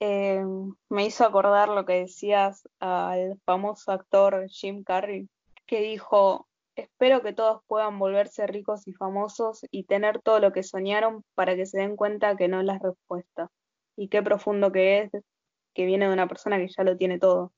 eh, 0.00 0.44
me 0.88 1.06
hizo 1.06 1.24
acordar 1.24 1.68
lo 1.68 1.84
que 1.84 1.94
decías 1.94 2.68
al 2.78 3.38
famoso 3.44 3.92
actor 3.92 4.48
Jim 4.48 4.84
Carrey, 4.84 5.28
que 5.66 5.80
dijo, 5.80 6.47
espero 6.82 7.22
que 7.22 7.32
todos 7.32 7.62
puedan 7.66 7.98
volverse 7.98 8.46
ricos 8.46 8.86
y 8.86 8.92
famosos 8.92 9.60
y 9.70 9.84
tener 9.84 10.20
todo 10.20 10.40
lo 10.40 10.52
que 10.52 10.62
soñaron 10.62 11.24
para 11.34 11.56
que 11.56 11.66
se 11.66 11.78
den 11.78 11.96
cuenta 11.96 12.36
que 12.36 12.48
no 12.48 12.60
es 12.60 12.66
la 12.66 12.78
respuesta. 12.78 13.50
Y 13.96 14.08
qué 14.08 14.22
profundo 14.22 14.70
que 14.70 15.00
es, 15.00 15.10
que 15.74 15.86
viene 15.86 16.06
de 16.06 16.12
una 16.12 16.28
persona 16.28 16.58
que 16.58 16.68
ya 16.68 16.84
lo 16.84 16.96
tiene 16.96 17.18
todo. 17.18 17.52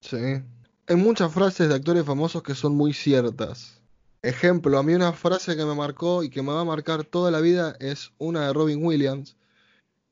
Sí. 0.00 0.42
Hay 0.88 0.96
muchas 0.96 1.32
frases 1.32 1.68
de 1.68 1.74
actores 1.74 2.04
famosos 2.04 2.42
que 2.42 2.54
son 2.54 2.76
muy 2.76 2.92
ciertas. 2.92 3.80
Ejemplo, 4.22 4.78
a 4.78 4.82
mí 4.82 4.94
una 4.94 5.12
frase 5.12 5.56
que 5.56 5.64
me 5.64 5.74
marcó 5.74 6.24
y 6.24 6.30
que 6.30 6.42
me 6.42 6.52
va 6.52 6.60
a 6.60 6.64
marcar 6.64 7.04
toda 7.04 7.30
la 7.30 7.40
vida 7.40 7.76
es 7.78 8.12
una 8.18 8.46
de 8.46 8.52
Robin 8.52 8.84
Williams, 8.84 9.36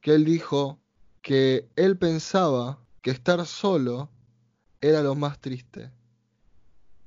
que 0.01 0.15
él 0.15 0.25
dijo 0.25 0.79
que 1.23 1.69
él 1.75 1.97
pensaba 1.97 2.79
que 3.03 3.11
estar 3.11 3.45
solo 3.47 4.09
era 4.81 5.03
lo 5.03 5.15
más 5.15 5.41
triste. 5.41 5.91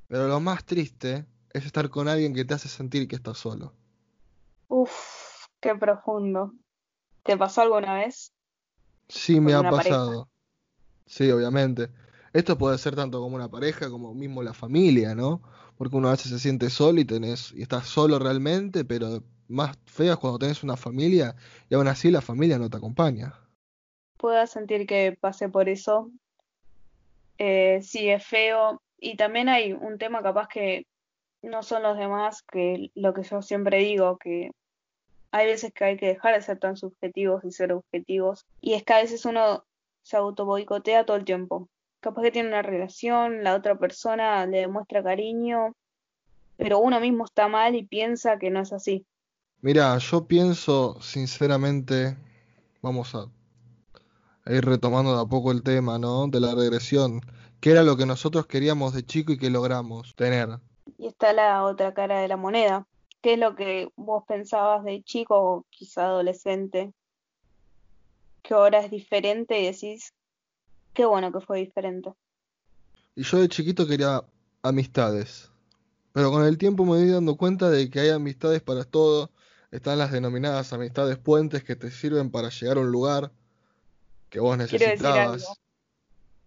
Pero 0.08 0.28
lo 0.28 0.39
más 0.39 0.65
triste 0.65 1.26
es 1.52 1.65
estar 1.65 1.89
con 1.89 2.08
alguien 2.08 2.34
que 2.34 2.46
te 2.46 2.54
hace 2.54 2.70
sentir 2.70 3.08
que 3.08 3.15
estás 3.15 3.38
solo. 3.38 3.74
Uf, 4.70 5.48
qué 5.60 5.76
profundo. 5.76 6.54
¿Te 7.24 7.38
pasó 7.38 7.62
alguna 7.62 7.96
vez? 7.96 8.32
Sí, 9.10 9.39
me 9.39 9.54
ha 9.54 9.62
pareja. 9.63 9.76
pasado. 9.76 10.30
Sí, 11.06 11.30
obviamente. 11.32 11.89
Esto 12.34 12.58
puede 12.58 12.78
ser 12.78 12.96
tanto 12.96 13.20
como 13.22 13.36
una 13.36 13.50
pareja 13.50 13.89
como 13.89 14.13
mismo 14.13 14.43
la 14.43 14.54
familia, 14.54 15.15
¿no? 15.15 15.41
Porque 15.78 15.96
uno 15.96 16.10
a 16.10 16.12
veces 16.12 16.32
se 16.32 16.39
siente 16.39 16.70
solo 16.70 17.00
y 17.00 17.06
tenés 17.06 17.52
y 17.54 17.62
estás 17.62 17.88
solo 17.88 18.20
realmente, 18.20 18.86
pero 18.86 19.24
más 19.48 19.78
feo 19.86 20.13
es 20.13 20.20
cuando 20.20 20.39
tenés 20.39 20.63
una 20.63 20.76
familia 20.76 21.36
y 21.70 21.76
aún 21.76 21.88
así 21.88 22.12
la 22.12 22.22
familia 22.22 22.60
no 22.60 22.70
te 22.70 22.78
acompaña. 22.78 23.34
Puedo 24.17 24.46
sentir 24.48 24.86
que 24.86 25.17
pasé 25.20 25.50
por 25.50 25.70
eso. 25.70 26.12
Eh, 27.38 27.80
sí, 27.82 28.10
es 28.10 28.26
feo. 28.26 28.82
Y 28.99 29.15
también 29.15 29.49
hay 29.49 29.73
un 29.73 29.97
tema 29.97 30.23
capaz 30.23 30.47
que 30.47 30.86
no 31.41 31.63
son 31.63 31.83
los 31.83 31.97
demás, 31.97 32.41
que 32.43 32.91
lo 32.95 33.13
que 33.13 33.23
yo 33.23 33.41
siempre 33.41 33.77
digo, 33.79 34.17
que 34.17 34.51
hay 35.31 35.45
veces 35.45 35.71
que 35.73 35.83
hay 35.83 35.97
que 35.97 36.07
dejar 36.07 36.36
de 36.36 36.41
ser 36.41 36.60
tan 36.60 36.77
subjetivos 36.77 37.43
y 37.43 37.51
ser 37.51 37.73
objetivos. 37.73 38.45
Y 38.62 38.73
es 38.73 38.83
que 38.83 38.93
a 38.93 39.01
veces 39.01 39.25
uno 39.25 39.65
se 40.03 40.17
auto 40.17 40.45
boicotea 40.45 41.05
todo 41.05 41.17
el 41.17 41.25
tiempo. 41.25 41.69
Capaz 41.99 42.21
que 42.21 42.31
tiene 42.31 42.49
una 42.49 42.62
relación, 42.62 43.43
la 43.43 43.55
otra 43.55 43.77
persona 43.77 44.45
le 44.45 44.60
demuestra 44.60 45.03
cariño, 45.03 45.75
pero 46.55 46.79
uno 46.79 46.99
mismo 46.99 47.25
está 47.25 47.47
mal 47.47 47.75
y 47.75 47.86
piensa 47.86 48.39
que 48.39 48.49
no 48.49 48.62
es 48.62 48.73
así. 48.73 49.05
Mira, 49.62 49.97
yo 49.97 50.27
pienso 50.27 51.01
sinceramente, 51.01 52.15
vamos 52.81 53.15
a 53.15 53.27
ir 54.51 54.63
retomando 54.63 55.15
de 55.15 55.21
a 55.21 55.25
poco 55.25 55.51
el 55.51 55.63
tema, 55.63 55.97
¿no? 55.97 56.27
De 56.27 56.39
la 56.39 56.55
regresión. 56.55 57.21
¿Qué 57.60 57.72
era 57.72 57.84
lo 57.84 57.98
que 57.98 58.06
nosotros 58.06 58.46
queríamos 58.46 58.93
de 58.93 59.04
chico 59.04 59.32
y 59.32 59.38
que 59.38 59.50
logramos 59.50 60.15
tener? 60.15 60.60
Y 60.98 61.08
está 61.08 61.34
la 61.34 61.63
otra 61.63 61.93
cara 61.93 62.20
de 62.20 62.28
la 62.28 62.38
moneda. 62.38 62.88
¿Qué 63.22 63.34
es 63.34 63.39
lo 63.39 63.56
que 63.56 63.89
vos 63.96 64.24
pensabas 64.28 64.84
de 64.84 65.02
chico 65.04 65.36
o 65.36 65.65
quizá 65.70 66.06
adolescente? 66.06 66.93
Que 68.43 68.54
ahora 68.54 68.80
es 68.80 68.91
diferente 68.91 69.60
y 69.60 69.65
decís, 69.65 70.13
qué 70.93 71.06
bueno 71.06 71.32
que 71.32 71.41
fue 71.41 71.60
diferente. 71.60 72.13
Y 73.15 73.24
yo 73.24 73.39
de 73.39 73.50
chiquito 73.50 73.88
quería 73.88 74.24
amistades. 74.62 75.52
Pero 76.13 76.32
con 76.32 76.43
el 76.43 76.58
tiempo 76.58 76.84
me 76.86 76.91
voy 76.91 77.10
dando 77.10 77.36
cuenta 77.36 77.70
de 77.70 77.89
que 77.89 78.00
hay 78.00 78.10
amistades 78.10 78.62
para 78.62 78.84
todo. 78.84 79.32
Están 79.72 79.98
las 79.98 80.12
denominadas 80.12 80.72
amistades 80.74 81.17
puentes 81.17 81.63
que 81.63 81.76
te 81.76 81.91
sirven 81.91 82.32
para 82.32 82.50
llegar 82.50 82.78
a 82.78 82.82
un 82.82 82.91
lugar 82.91 83.32
que 84.30 84.39
vos 84.39 84.58
necesitabas. 84.58 85.60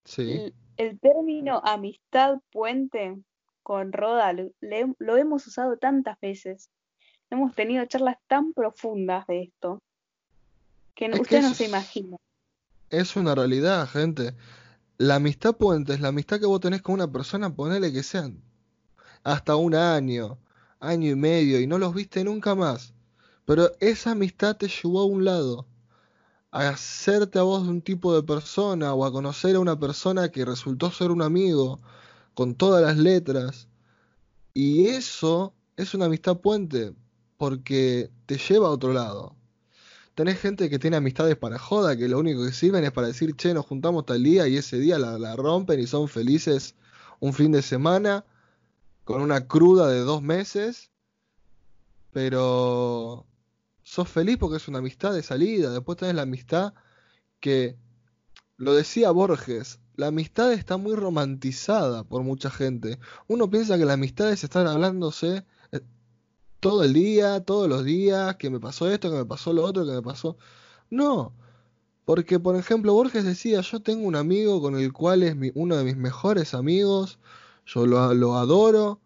Sí. 0.04 0.54
El, 0.80 0.98
término 0.98 1.60
amistad 1.62 2.38
puente 2.50 3.18
con 3.62 3.92
Roda 3.92 4.32
lo, 4.32 5.16
hemos 5.16 5.46
usado 5.46 5.76
tantas 5.76 6.18
veces. 6.20 6.70
Hemos 7.28 7.54
tenido 7.54 7.84
charlas 7.84 8.16
tan 8.26 8.54
profundas 8.54 9.26
de 9.26 9.42
esto 9.42 9.82
que 10.94 11.06
Es 11.06 11.20
ustedes 11.20 11.42
no 11.44 11.54
se 11.54 11.66
imaginan. 11.66 12.18
Es 12.88 13.14
una 13.14 13.34
realidad, 13.34 13.86
gente. 13.88 14.34
La 14.96 15.16
amistad 15.16 15.54
puente 15.54 15.92
es 15.92 16.00
la 16.00 16.08
amistad 16.08 16.40
que 16.40 16.46
vos 16.46 16.60
tenés 16.60 16.82
con 16.82 16.94
una 16.94 17.12
persona, 17.12 17.54
ponele 17.54 17.92
que 17.92 18.02
sean 18.02 18.42
hasta 19.22 19.56
un 19.56 19.74
año, 19.74 20.38
año 20.80 21.10
y 21.10 21.14
medio, 21.14 21.60
y 21.60 21.66
no 21.66 21.78
los 21.78 21.94
viste 21.94 22.24
nunca 22.24 22.54
más. 22.54 22.94
Pero 23.44 23.70
esa 23.80 24.12
amistad 24.12 24.56
te 24.56 24.68
llevó 24.68 25.00
a 25.00 25.06
un 25.06 25.24
lado, 25.24 25.66
a 26.52 26.68
hacerte 26.70 27.38
a 27.38 27.42
vos 27.42 27.64
de 27.64 27.70
un 27.70 27.82
tipo 27.82 28.14
de 28.14 28.22
persona, 28.22 28.94
o 28.94 29.04
a 29.04 29.12
conocer 29.12 29.56
a 29.56 29.60
una 29.60 29.78
persona 29.78 30.30
que 30.30 30.44
resultó 30.44 30.90
ser 30.90 31.10
un 31.10 31.22
amigo, 31.22 31.80
con 32.34 32.54
todas 32.54 32.82
las 32.82 32.96
letras. 32.96 33.68
Y 34.54 34.86
eso 34.86 35.54
es 35.76 35.94
una 35.94 36.06
amistad 36.06 36.38
puente, 36.38 36.92
porque 37.36 38.10
te 38.26 38.38
lleva 38.38 38.68
a 38.68 38.70
otro 38.70 38.92
lado. 38.92 39.36
Tenés 40.14 40.40
gente 40.40 40.68
que 40.68 40.78
tiene 40.78 40.96
amistades 40.96 41.36
para 41.36 41.58
joda, 41.58 41.96
que 41.96 42.08
lo 42.08 42.18
único 42.18 42.44
que 42.44 42.52
sirven 42.52 42.84
es 42.84 42.92
para 42.92 43.06
decir, 43.06 43.34
che, 43.36 43.54
nos 43.54 43.66
juntamos 43.66 44.06
tal 44.06 44.22
día 44.22 44.48
y 44.48 44.56
ese 44.56 44.78
día 44.78 44.98
la, 44.98 45.18
la 45.18 45.36
rompen 45.36 45.80
y 45.80 45.86
son 45.86 46.08
felices 46.08 46.74
un 47.20 47.32
fin 47.32 47.52
de 47.52 47.62
semana 47.62 48.24
con 49.04 49.22
una 49.22 49.46
cruda 49.46 49.88
de 49.88 50.00
dos 50.00 50.22
meses, 50.22 50.90
pero 52.12 53.26
sos 53.90 54.08
feliz 54.08 54.38
porque 54.38 54.58
es 54.58 54.68
una 54.68 54.78
amistad 54.78 55.12
de 55.12 55.22
salida. 55.22 55.70
Después 55.72 55.98
tenés 55.98 56.14
la 56.14 56.22
amistad 56.22 56.74
que, 57.40 57.76
lo 58.56 58.74
decía 58.74 59.10
Borges, 59.10 59.80
la 59.96 60.08
amistad 60.08 60.52
está 60.52 60.76
muy 60.76 60.94
romantizada 60.94 62.04
por 62.04 62.22
mucha 62.22 62.50
gente. 62.50 63.00
Uno 63.28 63.50
piensa 63.50 63.78
que 63.78 63.84
la 63.84 63.94
amistad 63.94 64.30
es 64.32 64.44
estar 64.44 64.66
hablándose 64.66 65.44
eh, 65.72 65.80
todo 66.60 66.84
el 66.84 66.92
día, 66.94 67.44
todos 67.44 67.68
los 67.68 67.84
días, 67.84 68.36
que 68.36 68.50
me 68.50 68.60
pasó 68.60 68.90
esto, 68.90 69.10
que 69.10 69.16
me 69.18 69.26
pasó 69.26 69.52
lo 69.52 69.64
otro, 69.64 69.84
que 69.86 69.92
me 69.92 70.02
pasó... 70.02 70.36
No, 70.90 71.34
porque 72.04 72.40
por 72.40 72.56
ejemplo 72.56 72.94
Borges 72.94 73.24
decía, 73.24 73.60
yo 73.62 73.80
tengo 73.80 74.06
un 74.06 74.16
amigo 74.16 74.60
con 74.62 74.76
el 74.78 74.92
cual 74.92 75.22
es 75.24 75.36
mi- 75.36 75.52
uno 75.54 75.76
de 75.76 75.84
mis 75.84 75.96
mejores 75.96 76.54
amigos, 76.54 77.18
yo 77.66 77.86
lo, 77.86 78.14
lo 78.14 78.36
adoro, 78.36 79.00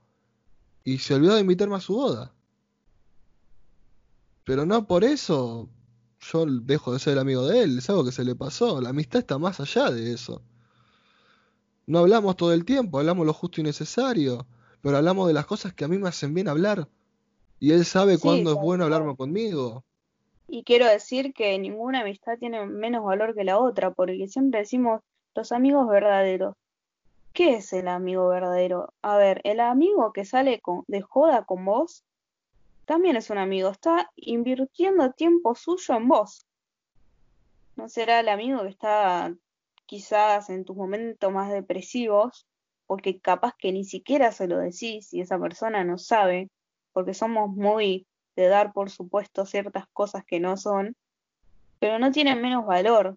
y 0.85 0.99
se 0.99 1.15
olvidó 1.15 1.35
de 1.35 1.43
invitarme 1.43 1.77
a 1.77 1.81
su 1.81 1.95
boda. 1.95 2.35
Pero 4.45 4.67
no 4.67 4.87
por 4.87 5.05
eso 5.05 5.69
yo 6.21 6.47
dejo 6.47 6.93
de 6.93 6.99
ser 6.99 7.19
amigo 7.19 7.47
de 7.47 7.63
él, 7.63 7.79
es 7.79 7.91
algo 7.91 8.05
que 8.05 8.13
se 8.13 8.25
le 8.25 8.35
pasó. 8.35 8.81
La 8.81 8.91
amistad 8.91 9.21
está 9.21 9.39
más 9.39 9.61
allá 9.61 9.91
de 9.91 10.13
eso. 10.13 10.43
No 11.87 11.99
hablamos 12.01 12.37
todo 12.37 12.53
el 12.53 12.65
tiempo, 12.65 12.99
hablamos 12.99 13.27
lo 13.27 13.33
justo 13.33 13.61
y 13.61 13.65
necesario, 13.65 14.47
pero 14.83 14.97
hablamos 14.97 15.27
de 15.29 15.35
las 15.35 15.47
cosas 15.47 15.73
que 15.75 15.85
a 15.85 15.89
mí 15.89 15.99
me 15.99 16.09
hacen 16.09 16.33
bien 16.35 16.49
hablar. 16.49 16.89
Y 17.61 17.73
él 17.73 17.85
sabe 17.85 18.19
Sí, 18.19 18.21
cuándo 18.23 18.51
es 18.53 18.57
bueno 18.57 18.85
hablarme 18.85 19.17
conmigo. 19.17 19.85
Y 20.49 20.63
quiero 20.65 20.87
decir 20.87 21.33
que 21.35 21.59
ninguna 21.59 22.01
amistad 22.01 22.39
tiene 22.39 22.65
menos 22.67 23.05
valor 23.05 23.35
que 23.35 23.45
la 23.45 23.59
otra, 23.59 23.93
porque 23.93 24.29
siempre 24.29 24.61
decimos 24.61 25.01
los 25.35 25.53
amigos 25.53 25.89
verdaderos. 25.89 26.55
¿Qué 27.33 27.57
es 27.57 27.73
el 27.73 27.89
amigo 27.89 28.29
verdadero? 28.29 28.93
A 29.03 29.17
ver, 29.17 29.41
el 29.45 29.61
amigo 29.61 30.13
que 30.13 30.25
sale 30.25 30.61
con- 30.61 30.85
de 30.87 31.03
joda 31.03 31.45
con 31.45 31.65
vos 31.65 32.05
también 32.85 33.17
es 33.17 33.31
un 33.31 33.39
amigo, 33.39 33.71
está 33.71 34.11
invirtiendo 34.17 35.13
tiempo 35.13 35.55
suyo 35.55 35.95
en 35.95 36.09
vos. 36.09 36.47
No 37.77 37.89
será 37.89 38.21
el 38.21 38.29
amigo 38.29 38.63
que 38.63 38.69
está 38.69 39.35
quizás 39.87 40.51
en 40.51 40.65
tus 40.65 40.77
momentos 40.77 41.33
más 41.33 41.51
depresivos, 41.51 42.47
porque 42.87 43.21
capaz 43.21 43.55
que 43.59 43.73
ni 43.73 43.85
siquiera 43.85 44.33
se 44.33 44.47
lo 44.47 44.59
decís 44.59 45.13
y 45.13 45.21
esa 45.21 45.39
persona 45.39 45.85
no 45.85 45.99
sabe, 45.99 46.51
porque 46.93 47.15
somos 47.15 47.51
muy 47.51 48.07
de 48.37 48.49
dar 48.49 48.73
por 48.73 48.91
supuesto 48.91 49.47
ciertas 49.47 49.87
cosas 49.93 50.25
que 50.25 50.41
no 50.41 50.57
son, 50.57 50.97
pero 51.79 51.99
no 51.99 52.13
tienen 52.13 52.41
menos 52.41 52.67
valor. 52.67 53.17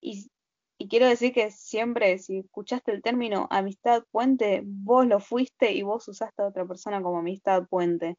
Y, 0.00 0.30
y 0.78 0.88
quiero 0.88 1.06
decir 1.06 1.32
que 1.32 1.50
siempre, 1.50 2.18
si 2.18 2.38
escuchaste 2.38 2.92
el 2.92 3.02
término 3.02 3.46
amistad 3.50 4.04
puente, 4.10 4.62
vos 4.64 5.06
lo 5.06 5.20
fuiste 5.20 5.72
y 5.72 5.82
vos 5.82 6.08
usaste 6.08 6.42
a 6.42 6.46
otra 6.46 6.66
persona 6.66 7.02
como 7.02 7.18
amistad 7.18 7.66
puente. 7.68 8.16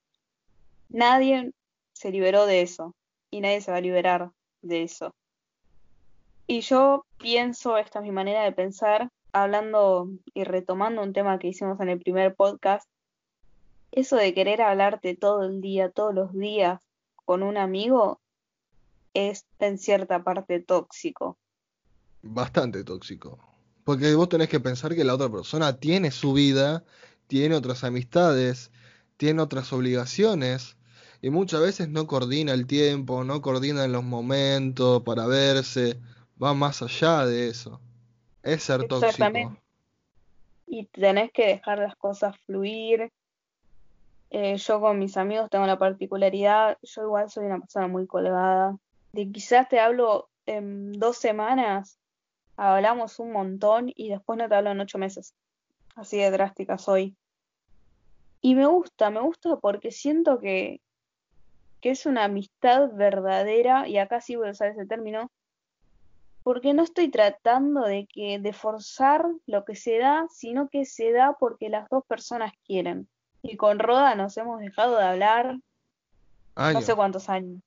Nadie 0.90 1.52
se 1.94 2.12
liberó 2.12 2.46
de 2.46 2.62
eso 2.62 2.96
y 3.32 3.42
nadie 3.42 3.62
se 3.62 3.72
va 3.72 3.78
a 3.78 3.82
liberar 3.82 4.32
de 4.62 4.84
eso. 4.84 5.14
Y 6.48 6.62
yo 6.62 7.06
pienso, 7.18 7.78
esta 7.78 8.00
es 8.00 8.04
mi 8.04 8.12
manera 8.12 8.44
de 8.44 8.52
pensar, 8.52 9.10
hablando 9.32 10.10
y 10.34 10.44
retomando 10.44 11.02
un 11.02 11.14
tema 11.14 11.40
que 11.40 11.48
hicimos 11.48 11.80
en 11.80 11.90
el 11.90 12.00
primer 12.00 12.36
podcast, 12.36 12.88
eso 13.92 14.16
de 14.16 14.34
querer 14.34 14.62
hablarte 14.62 15.16
todo 15.16 15.44
el 15.44 15.62
día, 15.62 15.90
todos 15.90 16.14
los 16.14 16.34
días 16.34 16.80
con 17.26 17.44
un 17.44 17.58
amigo 17.58 18.20
es 19.14 19.46
en 19.60 19.78
cierta 19.78 20.24
parte 20.24 20.60
tóxico. 20.60 21.38
Bastante 22.22 22.84
tóxico. 22.84 23.40
Porque 23.84 24.16
vos 24.16 24.30
tenés 24.30 24.50
que 24.50 24.60
pensar 24.60 24.96
que 24.96 25.04
la 25.04 25.14
otra 25.14 25.30
persona 25.30 25.78
tiene 25.78 26.12
su 26.12 26.34
vida, 26.34 26.84
tiene 27.28 27.56
otras 27.56 27.84
amistades, 27.84 28.72
tiene 29.24 29.42
otras 29.42 29.72
obligaciones, 29.72 30.76
y 31.22 31.30
muchas 31.30 31.62
veces 31.62 31.88
no 31.88 32.08
coordina 32.08 32.52
el 32.52 32.68
tiempo, 32.68 33.24
no 33.24 33.42
coordina 33.42 33.88
los 33.88 34.04
momentos 34.04 35.02
para 35.04 35.26
verse, 35.28 35.98
va 36.44 36.54
más 36.54 36.82
allá 36.82 37.26
de 37.26 37.48
eso. 37.48 37.80
Es 38.44 38.64
ser 38.64 38.82
tóxico. 38.82 39.06
Exactamente. 39.06 39.62
Y 40.68 40.88
tenés 40.88 41.32
que 41.32 41.48
dejar 41.48 41.80
las 41.80 41.96
cosas 41.96 42.36
fluir. 42.46 43.14
Eh, 44.30 44.58
yo 44.58 44.82
con 44.82 45.00
mis 45.00 45.16
amigos 45.16 45.50
tengo 45.50 45.68
la 45.68 45.80
particularidad, 45.80 46.78
yo 46.82 47.04
igual 47.04 47.30
soy 47.30 47.46
una 47.46 47.60
persona 47.60 47.88
muy 47.88 48.06
colgada, 48.06 48.76
de 49.14 49.32
quizás 49.32 49.70
te 49.70 49.80
hablo 49.80 50.28
en 50.46 50.92
dos 50.92 51.16
semanas, 51.16 51.98
hablamos 52.58 53.20
un 53.20 53.32
montón 53.32 53.90
y 53.96 54.10
después 54.10 54.38
no 54.38 54.50
te 54.50 54.56
hablo 54.56 54.72
en 54.72 54.82
ocho 54.82 54.98
meses. 54.98 55.34
Así 55.96 56.18
de 56.18 56.30
drástica 56.30 56.78
soy. 56.78 57.16
Y 58.46 58.56
me 58.56 58.66
gusta, 58.66 59.10
me 59.10 59.22
gusta 59.22 59.56
porque 59.56 59.90
siento 59.92 60.38
que, 60.38 60.82
que 61.80 61.92
es 61.92 62.06
una 62.06 62.26
amistad 62.26 62.92
verdadera, 62.94 63.88
y 63.88 63.98
acá 63.98 64.20
sí 64.20 64.36
voy 64.36 64.50
a 64.50 64.52
usar 64.52 64.68
ese 64.68 64.86
término, 64.86 65.32
porque 66.44 66.74
no 66.74 66.84
estoy 66.84 67.10
tratando 67.10 67.84
de 67.84 68.06
que 68.06 68.40
de 68.40 68.52
forzar 68.52 69.26
lo 69.48 69.64
que 69.64 69.78
se 69.78 69.98
da, 69.98 70.28
sino 70.30 70.68
que 70.68 70.84
se 70.86 71.14
da 71.14 71.38
porque 71.40 71.70
las 71.70 71.88
dos 71.90 72.04
personas 72.06 72.52
quieren. 72.68 73.08
Y 73.42 73.56
con 73.56 73.80
Roda 73.80 74.14
nos 74.16 74.36
hemos 74.36 74.60
dejado 74.60 74.98
de 74.98 75.06
hablar 75.06 75.58
no 76.56 76.82
sé 76.82 76.96
cuántos 76.96 77.30
años. 77.30 77.62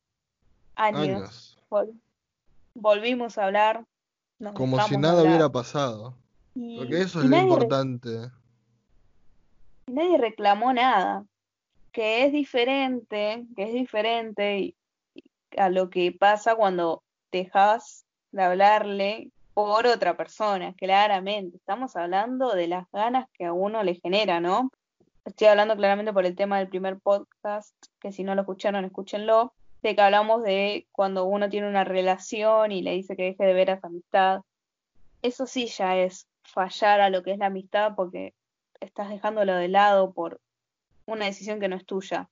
Años. 0.75 1.01
años. 1.01 1.59
Vol- 1.71 1.99
volvimos 2.75 3.39
a 3.39 3.47
hablar, 3.47 3.87
Como 4.53 4.79
si 4.83 4.99
nada 4.99 5.21
hablar. 5.21 5.27
hubiera 5.27 5.49
pasado. 5.49 6.15
Y, 6.55 6.77
Porque 6.77 7.01
eso 7.01 7.23
es 7.23 7.31
lo 7.31 7.37
importante. 7.39 8.31
Nadie 9.87 10.19
reclamó 10.19 10.73
nada. 10.73 11.25
Que 11.93 12.25
es 12.25 12.33
diferente, 12.33 13.47
que 13.57 13.63
es 13.65 13.73
diferente 13.73 14.75
a 15.57 15.71
lo 15.71 15.89
que 15.89 16.13
pasa 16.13 16.55
cuando 16.55 17.03
dejas 17.33 18.05
de 18.33 18.43
hablarle 18.43 19.31
por 19.55 19.87
otra 19.87 20.17
persona, 20.17 20.75
claramente. 20.75 21.57
Estamos 21.57 21.97
hablando 21.97 22.55
de 22.55 22.69
las 22.69 22.91
ganas 22.93 23.27
que 23.33 23.47
a 23.47 23.55
uno 23.55 23.83
le 23.83 23.95
genera, 23.95 24.41
¿no? 24.41 24.71
Estoy 25.25 25.49
hablando 25.49 25.75
claramente 25.75 26.13
por 26.13 26.27
el 26.27 26.37
tema 26.37 26.59
del 26.59 26.69
primer 26.69 27.01
podcast, 27.01 27.75
que 27.99 28.13
si 28.13 28.23
no 28.23 28.35
lo 28.35 28.43
escucharon, 28.43 28.85
escúchenlo, 28.85 29.55
de 29.83 29.95
que 29.95 30.03
hablamos 30.03 30.43
de 30.43 30.87
cuando 30.93 31.25
uno 31.25 31.49
tiene 31.49 31.69
una 31.69 31.85
relación 31.85 32.73
y 32.73 32.83
le 32.83 32.93
dice 32.93 33.17
que 33.17 33.25
deje 33.25 33.45
de 33.45 33.55
ver 33.55 33.71
a 33.71 33.75
esa 33.75 33.87
amistad. 33.87 34.43
Eso 35.23 35.47
sí 35.47 35.67
ya 35.67 35.97
es 35.97 36.29
fallar 36.43 37.01
a 37.01 37.09
lo 37.09 37.23
que 37.23 37.33
es 37.33 37.39
la 37.39 37.47
amistad 37.47 37.95
porque 37.97 38.35
estás 38.81 39.09
dejándolo 39.09 39.55
de 39.55 39.69
lado 39.69 40.13
por 40.13 40.41
una 41.07 41.27
decisión 41.27 41.61
que 41.61 41.69
no 41.69 41.77
es 41.77 41.87
tuya. 41.87 42.29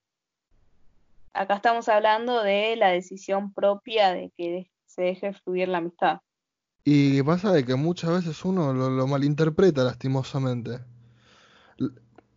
Acá 1.32 1.56
estamos 1.56 1.88
hablando 1.88 2.42
de 2.42 2.76
la 2.76 2.88
decisión 2.88 3.52
propia 3.52 4.12
de 4.12 4.30
que 4.36 4.70
se 4.86 5.02
deje 5.02 5.32
fluir 5.32 5.68
la 5.68 5.78
amistad. 5.78 6.20
Y 6.84 7.22
pasa 7.22 7.52
de 7.52 7.64
que 7.64 7.74
muchas 7.74 8.10
veces 8.10 8.44
uno 8.44 8.72
lo, 8.72 8.90
lo 8.90 9.06
malinterpreta 9.06 9.82
lastimosamente. 9.82 10.80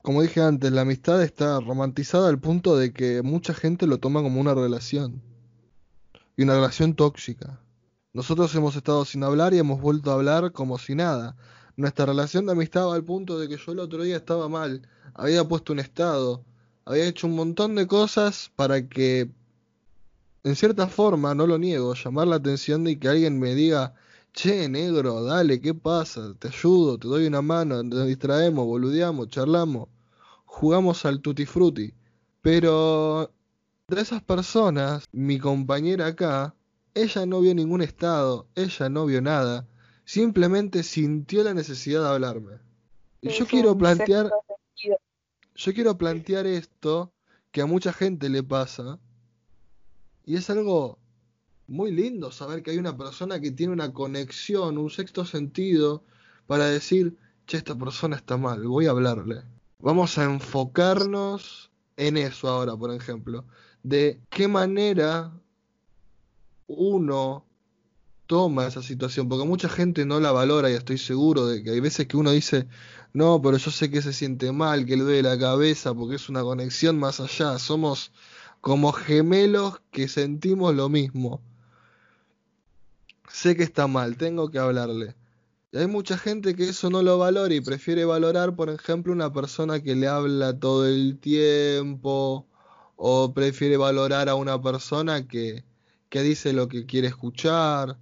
Como 0.02 0.22
dije 0.22 0.42
antes, 0.42 0.72
la 0.72 0.82
amistad 0.82 1.22
está 1.22 1.60
romantizada 1.60 2.30
al 2.30 2.40
punto 2.40 2.78
de 2.78 2.94
que 2.94 3.22
mucha 3.22 3.54
gente 3.54 3.88
lo 3.88 3.98
toma 4.00 4.22
como 4.22 4.40
una 4.40 4.54
relación. 4.54 5.22
Y 6.38 6.44
una 6.44 6.56
relación 6.56 6.96
tóxica. 6.96 7.60
Nosotros 8.14 8.56
hemos 8.56 8.76
estado 8.76 9.06
sin 9.06 9.24
hablar 9.24 9.54
y 9.54 9.60
hemos 9.60 9.82
vuelto 9.82 10.10
a 10.10 10.16
hablar 10.16 10.52
como 10.54 10.78
si 10.78 10.96
nada. 10.96 11.36
Nuestra 11.78 12.08
relación 12.08 12.48
de 12.48 12.54
amistad 12.54 12.92
al 12.92 13.04
punto 13.04 13.38
de 13.38 13.48
que 13.48 13.58
yo 13.58 13.72
el 13.72 13.78
otro 13.78 14.02
día 14.02 14.18
estaba 14.18 14.50
mal, 14.50 14.82
había 15.14 15.48
puesto 15.48 15.74
un 15.74 15.80
estado, 15.80 16.44
había 16.86 17.06
hecho 17.06 17.28
un 17.28 17.36
montón 17.36 17.76
de 17.76 17.86
cosas 17.86 18.52
para 18.56 18.88
que, 18.90 19.30
en 20.44 20.56
cierta 20.56 20.88
forma, 20.88 21.36
no 21.36 21.46
lo 21.46 21.60
niego, 21.60 21.94
llamar 21.94 22.28
la 22.28 22.38
atención 22.38 22.84
de 22.84 22.98
que 22.98 23.08
alguien 23.08 23.40
me 23.40 23.54
diga, 23.54 23.94
che, 24.34 24.68
negro, 24.68 25.24
dale, 25.24 25.62
¿qué 25.62 25.76
pasa? 25.76 26.34
Te 26.40 26.48
ayudo, 26.48 26.98
te 26.98 27.08
doy 27.08 27.28
una 27.28 27.44
mano, 27.44 27.84
nos 27.84 28.08
distraemos, 28.08 28.66
boludeamos, 28.66 29.28
charlamos, 29.28 29.88
jugamos 30.46 31.06
al 31.06 31.22
tutti 31.22 31.46
frutti. 31.46 31.94
Pero 32.42 33.32
de 33.88 34.02
esas 34.02 34.24
personas, 34.24 35.06
mi 35.12 35.38
compañera 35.38 36.08
acá, 36.08 36.56
ella 36.96 37.28
no 37.28 37.42
vio 37.42 37.54
ningún 37.54 37.84
estado, 37.84 38.48
ella 38.56 38.90
no 38.90 39.06
vio 39.06 39.22
nada, 39.22 39.68
simplemente 40.08 40.84
sintió 40.84 41.44
la 41.44 41.54
necesidad 41.54 42.02
de 42.02 42.08
hablarme. 42.08 42.54
Y 43.20 43.30
yo 43.30 43.46
quiero 43.46 43.78
plantear, 43.78 44.32
yo 45.56 45.74
quiero 45.74 45.98
plantear 45.98 46.48
esto 46.48 47.12
que 47.52 47.62
a 47.62 47.66
mucha 47.66 47.92
gente 47.92 48.30
le 48.30 48.42
pasa, 48.42 49.00
y 50.26 50.38
es 50.38 50.50
algo 50.50 50.98
muy 51.68 51.92
lindo 51.92 52.32
saber 52.32 52.64
que 52.64 52.72
hay 52.72 52.78
una 52.78 52.96
persona 52.96 53.42
que 53.42 53.52
tiene 53.52 53.74
una 53.74 53.92
conexión, 53.92 54.78
un 54.78 54.90
sexto 54.90 55.26
sentido, 55.26 56.06
para 56.48 56.68
decir, 56.68 57.18
che, 57.46 57.58
esta 57.58 57.76
persona 57.76 58.16
está 58.16 58.38
mal, 58.38 58.66
voy 58.66 58.86
a 58.86 58.92
hablarle. 58.92 59.44
Vamos 59.80 60.18
a 60.18 60.24
enfocarnos 60.24 61.70
en 61.98 62.16
eso 62.16 62.48
ahora, 62.48 62.78
por 62.78 62.94
ejemplo, 62.94 63.44
de 63.84 64.22
qué 64.30 64.48
manera 64.48 65.34
uno 66.68 67.44
toma 68.28 68.68
esa 68.68 68.84
situación, 68.84 69.30
porque 69.30 69.48
mucha 69.48 69.70
gente 69.70 70.06
no 70.06 70.20
la 70.20 70.32
valora 70.32 70.70
y 70.70 70.74
estoy 70.74 70.98
seguro 70.98 71.48
de 71.48 71.64
que 71.64 71.72
hay 71.72 71.80
veces 71.80 72.08
que 72.08 72.18
uno 72.18 72.32
dice, 72.32 72.68
no, 73.14 73.42
pero 73.42 73.58
yo 73.58 73.72
sé 73.72 73.90
que 73.90 74.02
se 74.02 74.14
siente 74.14 74.52
mal, 74.52 74.86
que 74.86 74.98
le 74.98 75.04
duele 75.04 75.24
la 75.24 75.40
cabeza, 75.40 75.94
porque 75.94 76.16
es 76.16 76.30
una 76.30 76.44
conexión 76.44 77.00
más 77.00 77.20
allá, 77.20 77.58
somos 77.60 78.12
como 78.62 78.92
gemelos 78.92 79.82
que 79.92 80.08
sentimos 80.08 80.76
lo 80.76 80.90
mismo. 80.90 81.42
Sé 83.32 83.56
que 83.56 83.64
está 83.64 83.88
mal, 83.88 84.18
tengo 84.18 84.52
que 84.52 84.60
hablarle. 84.60 85.16
Y 85.72 85.78
hay 85.80 85.88
mucha 85.88 86.18
gente 86.18 86.56
que 86.56 86.70
eso 86.70 86.90
no 86.90 87.02
lo 87.02 87.18
valora 87.18 87.54
y 87.54 87.62
prefiere 87.62 88.06
valorar, 88.06 88.56
por 88.56 88.70
ejemplo, 88.70 89.14
una 89.14 89.34
persona 89.34 89.82
que 89.82 89.96
le 89.96 90.08
habla 90.08 90.58
todo 90.60 90.88
el 90.88 91.18
tiempo, 91.20 92.48
o 92.98 93.34
prefiere 93.34 93.78
valorar 93.78 94.28
a 94.30 94.36
una 94.36 94.62
persona 94.62 95.28
que, 95.28 95.64
que 96.10 96.22
dice 96.24 96.54
lo 96.54 96.68
que 96.68 96.86
quiere 96.86 97.08
escuchar. 97.08 97.98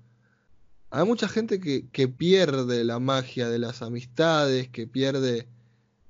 Hay 0.92 1.06
mucha 1.06 1.28
gente 1.28 1.60
que, 1.60 1.90
que 1.90 2.08
pierde 2.08 2.84
la 2.84 3.00
magia 3.00 3.50
de 3.50 3.60
las 3.60 3.82
amistades, 3.82 4.70
que 4.70 4.88
pierde 4.88 5.48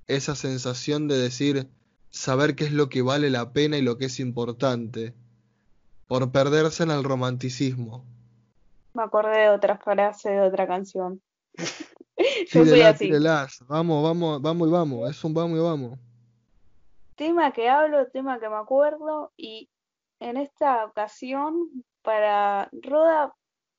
esa 0.07 0.35
sensación 0.35 1.07
de 1.07 1.17
decir, 1.17 1.69
saber 2.15 2.55
qué 2.55 2.65
es 2.65 2.71
lo 2.71 2.89
que 2.89 3.01
vale 3.01 3.29
la 3.29 3.51
pena 3.51 3.77
y 3.77 3.81
lo 3.81 3.97
que 3.97 4.05
es 4.05 4.19
importante. 4.19 5.13
por 6.07 6.31
perderse 6.31 6.83
en 6.83 6.91
el 6.91 7.03
romanticismo. 7.03 8.05
Me 8.93 9.03
acordé 9.03 9.39
de 9.39 9.49
otra 9.49 9.77
frase 9.77 10.29
de 10.29 10.41
otra 10.41 10.67
canción. 10.67 11.19
Yo 12.51 12.65
soy 12.65 12.81
así. 12.81 13.11
Vamos, 13.67 14.03
vamos, 14.03 14.41
vamos 14.41 14.67
y 14.67 14.71
vamos. 14.71 15.09
Es 15.09 15.23
un 15.23 15.33
vamos 15.33 15.57
y 15.57 15.61
vamos. 15.61 15.99
Tema 17.15 17.51
que 17.51 17.67
hablo, 17.67 18.07
tema 18.07 18.39
que 18.39 18.47
me 18.47 18.55
acuerdo. 18.55 19.31
Y 19.35 19.69
en 20.19 20.37
esta 20.37 20.85
ocasión, 20.85 21.83
para 22.03 22.69
Roda, 22.71 23.33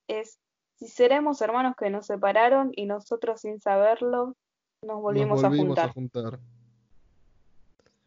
es 0.07 0.37
si 0.77 0.87
seremos 0.87 1.41
hermanos 1.41 1.75
que 1.75 1.89
nos 1.89 2.05
separaron 2.05 2.71
y 2.75 2.85
nosotros 2.85 3.41
sin 3.41 3.59
saberlo 3.59 4.35
nos 4.83 5.01
volvimos, 5.01 5.43
a, 5.43 5.49
juntar. 5.49 5.91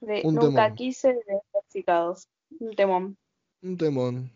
De 0.00 0.22
nunca 0.22 0.72
quise 0.74 1.14
de 1.14 1.40
Un 2.60 2.76
temón. 2.76 3.16
Un 3.62 3.76
temón. 3.76 4.30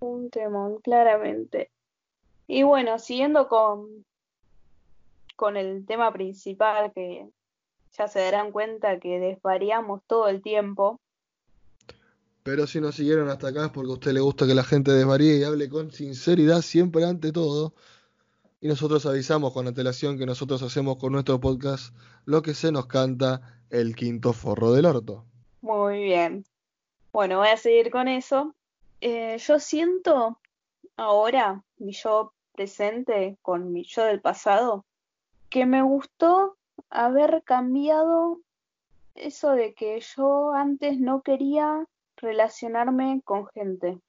Un 0.00 0.30
temón, 0.30 0.80
claramente. 0.82 1.70
Y 2.48 2.64
bueno, 2.64 2.98
siguiendo 2.98 3.48
con, 3.48 4.04
con 5.36 5.56
el 5.56 5.86
tema 5.86 6.12
principal, 6.12 6.92
que 6.92 7.28
ya 7.92 8.08
se 8.08 8.18
darán 8.18 8.50
cuenta 8.50 8.98
que 8.98 9.20
desvariamos 9.20 10.02
todo 10.08 10.28
el 10.28 10.42
tiempo. 10.42 11.00
Pero 12.42 12.66
si 12.66 12.80
nos 12.80 12.96
siguieron 12.96 13.28
hasta 13.28 13.48
acá 13.48 13.66
es 13.66 13.70
porque 13.70 13.90
a 13.90 13.94
usted 13.94 14.12
le 14.12 14.20
gusta 14.20 14.46
que 14.46 14.54
la 14.54 14.64
gente 14.64 14.90
desvaríe 14.90 15.38
y 15.38 15.44
hable 15.44 15.68
con 15.68 15.92
sinceridad 15.92 16.62
siempre 16.62 17.04
ante 17.04 17.32
todo. 17.32 17.74
Y 18.60 18.68
nosotros 18.68 19.06
avisamos 19.06 19.52
con 19.52 19.66
antelación 19.66 20.18
que 20.18 20.26
nosotros 20.26 20.62
hacemos 20.62 20.96
con 20.96 21.12
nuestro 21.12 21.40
podcast 21.40 21.94
lo 22.24 22.42
que 22.42 22.54
se 22.54 22.72
nos 22.72 22.86
canta 22.86 23.60
el 23.70 23.94
quinto 23.94 24.32
forro 24.32 24.72
del 24.72 24.86
orto. 24.86 25.24
Muy 25.60 26.02
bien. 26.02 26.44
Bueno, 27.12 27.38
voy 27.38 27.48
a 27.48 27.56
seguir 27.56 27.90
con 27.90 28.08
eso. 28.08 28.54
Eh, 29.00 29.38
yo 29.38 29.58
siento 29.58 30.38
ahora, 30.96 31.64
mi 31.78 31.92
yo 31.92 32.32
presente 32.52 33.38
con 33.42 33.72
mi 33.72 33.84
yo 33.84 34.04
del 34.04 34.20
pasado, 34.20 34.84
que 35.48 35.66
me 35.66 35.82
gustó 35.82 36.56
haber 36.90 37.42
cambiado 37.44 38.40
eso 39.14 39.52
de 39.52 39.74
que 39.74 40.00
yo 40.16 40.52
antes 40.52 40.98
no 40.98 41.22
quería 41.22 41.86
relacionarme 42.22 43.20
con 43.24 43.46
gente. 43.48 44.00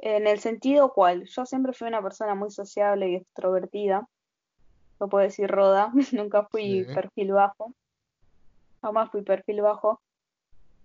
En 0.00 0.26
el 0.26 0.40
sentido 0.40 0.92
cual, 0.92 1.24
yo 1.26 1.46
siempre 1.46 1.72
fui 1.72 1.86
una 1.86 2.02
persona 2.02 2.34
muy 2.34 2.50
sociable 2.50 3.10
y 3.10 3.16
extrovertida. 3.16 4.08
Lo 4.98 5.08
puedo 5.08 5.24
decir 5.24 5.48
Roda, 5.48 5.92
nunca 6.12 6.46
fui 6.46 6.84
perfil 6.84 7.32
bajo. 7.32 7.72
Jamás 8.82 9.10
fui 9.10 9.22
perfil 9.22 9.62
bajo. 9.62 10.00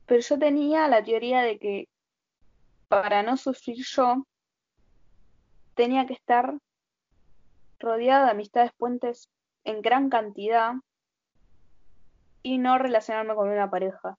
Pero 0.06 0.22
yo 0.22 0.40
tenía 0.40 0.88
la 0.88 1.04
teoría 1.04 1.42
de 1.42 1.58
que 1.58 1.88
para 2.88 3.24
no 3.24 3.38
sufrir 3.38 3.78
yo, 3.86 4.26
tenía 5.76 6.06
que 6.08 6.14
estar 6.14 6.58
rodeada 7.80 8.26
de 8.26 8.32
amistades 8.32 8.72
puentes 8.78 9.30
en 9.64 9.82
gran 9.82 10.10
cantidad 10.10 10.74
y 12.42 12.58
no 12.58 12.78
relacionarme 12.78 13.36
con 13.36 13.50
una 13.50 13.70
pareja. 13.70 14.18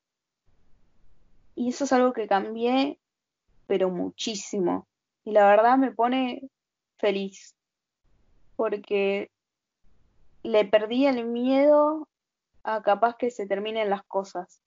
Y 1.60 1.68
eso 1.68 1.84
es 1.84 1.92
algo 1.92 2.14
que 2.14 2.26
cambié, 2.26 2.98
pero 3.66 3.90
muchísimo. 3.90 4.88
Y 5.24 5.32
la 5.32 5.46
verdad 5.46 5.76
me 5.76 5.92
pone 5.92 6.48
feliz, 6.96 7.54
porque 8.56 9.30
le 10.42 10.64
perdí 10.64 11.04
el 11.04 11.26
miedo 11.26 12.08
a 12.62 12.80
capaz 12.80 13.16
que 13.18 13.30
se 13.30 13.46
terminen 13.46 13.90
las 13.90 14.02
cosas. 14.04 14.62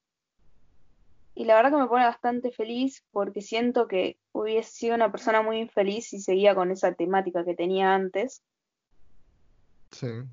Y 1.34 1.46
la 1.46 1.56
verdad 1.56 1.72
que 1.72 1.78
me 1.78 1.88
pone 1.88 2.06
bastante 2.06 2.52
feliz 2.52 3.04
porque 3.10 3.42
siento 3.42 3.88
que 3.88 4.20
hubiese 4.32 4.70
sido 4.70 4.94
una 4.94 5.12
persona 5.12 5.42
muy 5.42 5.58
infeliz 5.58 6.10
si 6.10 6.20
seguía 6.22 6.54
con 6.54 6.70
esa 6.70 6.94
temática 6.94 7.44
que 7.44 7.56
tenía 7.56 7.96
antes. 7.96 8.44
Sí. 9.90 10.26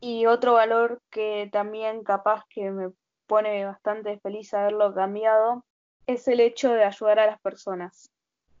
Y 0.00 0.26
otro 0.26 0.54
valor 0.54 1.00
que 1.08 1.48
también 1.52 2.02
capaz 2.02 2.42
que 2.50 2.72
me 2.72 2.90
pone 3.26 3.64
bastante 3.64 4.18
feliz 4.20 4.52
haberlo 4.54 4.94
cambiado 4.94 5.64
es 6.06 6.28
el 6.28 6.40
hecho 6.40 6.72
de 6.72 6.84
ayudar 6.84 7.18
a 7.18 7.26
las 7.26 7.40
personas. 7.40 8.10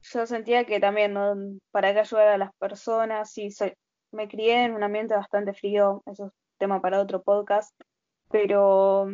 Yo 0.02 0.26
sentía 0.26 0.64
que 0.64 0.80
también. 0.80 1.60
¿Para 1.70 1.92
qué 1.92 2.00
ayudar 2.00 2.28
a 2.28 2.38
las 2.38 2.54
personas? 2.56 3.36
Y 3.38 3.50
me 4.12 4.28
crié 4.28 4.64
en 4.64 4.74
un 4.74 4.82
ambiente 4.82 5.14
bastante 5.14 5.52
frío, 5.52 6.02
eso 6.06 6.26
es 6.26 6.32
tema 6.58 6.80
para 6.80 7.00
otro 7.00 7.22
podcast, 7.22 7.78
pero 8.30 9.08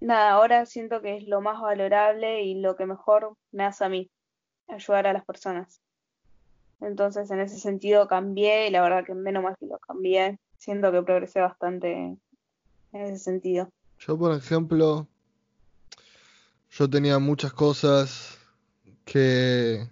nada, 0.00 0.30
ahora 0.32 0.66
siento 0.66 1.00
que 1.00 1.16
es 1.16 1.26
lo 1.26 1.40
más 1.40 1.60
valorable 1.60 2.42
y 2.42 2.60
lo 2.60 2.76
que 2.76 2.86
mejor 2.86 3.34
me 3.52 3.64
hace 3.64 3.84
a 3.84 3.88
mí, 3.88 4.10
ayudar 4.68 5.06
a 5.08 5.12
las 5.12 5.24
personas. 5.24 5.80
Entonces, 6.80 7.30
en 7.30 7.40
ese 7.40 7.58
sentido 7.58 8.06
cambié 8.06 8.68
y 8.68 8.70
la 8.70 8.82
verdad 8.82 9.04
que 9.04 9.14
menos 9.14 9.42
mal 9.42 9.56
que 9.58 9.66
lo 9.66 9.78
cambié. 9.78 10.38
Siento 10.58 10.92
que 10.92 11.02
progresé 11.02 11.40
bastante 11.40 11.92
en 11.92 12.20
ese 12.92 13.18
sentido. 13.18 13.68
Yo, 13.98 14.18
por 14.18 14.36
ejemplo, 14.36 15.08
yo 16.70 16.90
tenía 16.90 17.18
muchas 17.18 17.52
cosas 17.52 18.38
que, 19.04 19.88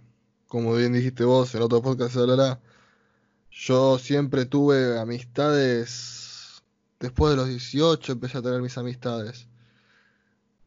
como 0.48 0.74
bien 0.74 0.92
dijiste 0.92 1.24
vos, 1.24 1.54
en 1.54 1.62
otro 1.62 1.82
podcast 1.82 2.14
se 2.14 2.20
hablará, 2.20 2.60
yo 3.50 3.98
siempre 3.98 4.46
tuve 4.46 4.98
amistades, 4.98 6.62
después 7.00 7.30
de 7.30 7.36
los 7.36 7.48
18 7.48 8.12
empecé 8.12 8.38
a 8.38 8.42
tener 8.42 8.60
mis 8.60 8.76
amistades. 8.76 9.48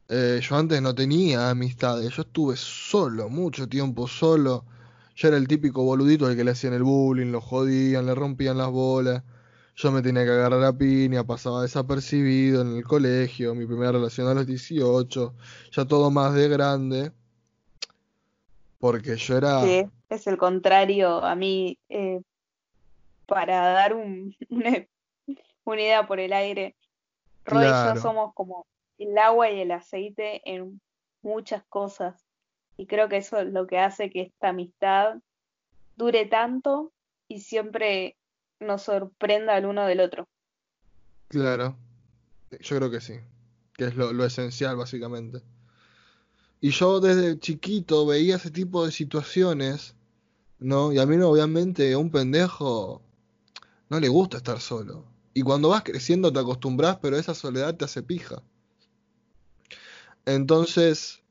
Eh, 0.09 0.39
yo 0.41 0.55
antes 0.55 0.81
no 0.81 0.95
tenía 0.95 1.49
amistades, 1.49 2.13
yo 2.15 2.21
estuve 2.21 2.55
solo, 2.55 3.29
mucho 3.29 3.67
tiempo 3.67 4.07
solo. 4.07 4.65
Yo 5.15 5.27
era 5.27 5.37
el 5.37 5.47
típico 5.47 5.83
boludito 5.83 6.27
al 6.27 6.35
que 6.35 6.43
le 6.43 6.51
hacían 6.51 6.73
el 6.73 6.83
bullying, 6.83 7.31
lo 7.31 7.41
jodían, 7.41 8.05
le 8.05 8.15
rompían 8.15 8.57
las 8.57 8.69
bolas. 8.69 9.23
Yo 9.77 9.91
me 9.91 10.01
tenía 10.01 10.25
que 10.25 10.31
agarrar 10.31 10.63
a 10.63 10.73
piña, 10.75 11.23
pasaba 11.23 11.61
desapercibido 11.61 12.63
en 12.63 12.77
el 12.77 12.83
colegio, 12.83 13.53
mi 13.53 13.67
primera 13.67 13.91
relación 13.91 14.27
a 14.27 14.33
los 14.33 14.47
18, 14.47 15.35
ya 15.71 15.85
todo 15.85 16.09
más 16.09 16.33
de 16.33 16.49
grande. 16.49 17.11
Porque 18.79 19.15
yo 19.17 19.37
era... 19.37 19.61
Sí, 19.61 19.87
es 20.09 20.25
el 20.25 20.37
contrario 20.37 21.23
a 21.23 21.35
mí. 21.35 21.77
Eh, 21.89 22.21
para 23.27 23.69
dar 23.69 23.93
un, 23.93 24.35
una, 24.49 25.79
idea 25.79 26.07
por 26.07 26.19
el 26.19 26.33
aire, 26.33 26.75
Roy 27.45 27.65
y 27.65 27.69
yo 27.69 28.01
somos 28.01 28.33
como 28.33 28.65
el 28.97 29.15
agua 29.15 29.51
y 29.51 29.59
el 29.59 29.69
aceite 29.69 30.41
en 30.51 30.81
muchas 31.21 31.63
cosas. 31.69 32.25
Y 32.77 32.87
creo 32.87 33.09
que 33.09 33.17
eso 33.17 33.37
es 33.37 33.53
lo 33.53 33.67
que 33.67 33.77
hace 33.77 34.09
que 34.09 34.21
esta 34.21 34.49
amistad 34.49 35.17
dure 35.97 36.25
tanto 36.25 36.91
y 37.27 37.41
siempre 37.41 38.15
nos 38.59 38.83
sorprenda 38.83 39.57
el 39.57 39.65
uno 39.65 39.85
del 39.85 39.99
otro. 39.99 40.27
Claro, 41.27 41.77
yo 42.59 42.77
creo 42.77 42.89
que 42.89 43.01
sí, 43.01 43.19
que 43.73 43.85
es 43.85 43.95
lo, 43.95 44.25
esencial 44.25 44.75
básicamente. 44.75 45.41
Y 46.61 46.71
yo 46.71 46.99
desde 46.99 47.39
chiquito 47.39 48.05
veía 48.05 48.37
ese 48.37 48.49
tipo 48.49 48.85
de 48.85 48.91
situaciones, 48.91 49.95
¿no? 50.59 50.91
Y 50.91 50.99
a 50.99 51.05
mí 51.05 51.17
obviamente 51.17 51.95
un 51.95 52.09
pendejo 52.09 53.01
no 53.89 53.99
le 53.99 54.07
gusta 54.07 54.37
estar 54.37 54.59
solo. 54.59 55.05
Y 55.33 55.43
cuando 55.43 55.69
vas 55.69 55.83
creciendo 55.83 56.33
te 56.33 56.39
acostumbras, 56.39 56.97
pero 56.97 57.17
esa 57.17 57.35
soledad 57.35 57.75
te 57.75 57.85
hace 57.85 58.01
pija. 58.01 58.41
Entonces, 60.25 61.21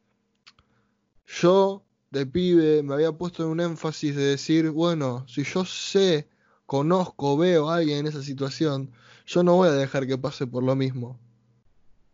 yo 1.26 1.82
de 2.10 2.24
pibe 2.24 2.82
me 2.82 2.94
había 2.94 3.12
puesto 3.12 3.42
en 3.42 3.50
un 3.50 3.60
énfasis 3.60 4.14
de 4.14 4.24
decir, 4.24 4.70
bueno, 4.70 5.26
si 5.28 5.42
yo 5.42 5.64
sé 5.64 6.28
conozco, 6.66 7.36
veo 7.36 7.70
a 7.70 7.76
alguien 7.76 7.98
en 8.00 8.06
esa 8.08 8.22
situación, 8.22 8.90
yo 9.26 9.42
no 9.42 9.56
voy 9.56 9.68
a 9.68 9.72
dejar 9.72 10.06
que 10.06 10.18
pase 10.18 10.46
por 10.46 10.62
lo 10.62 10.76
mismo. 10.76 11.18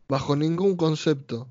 Bajo 0.08 0.36
ningún 0.36 0.76
concepto. 0.76 1.48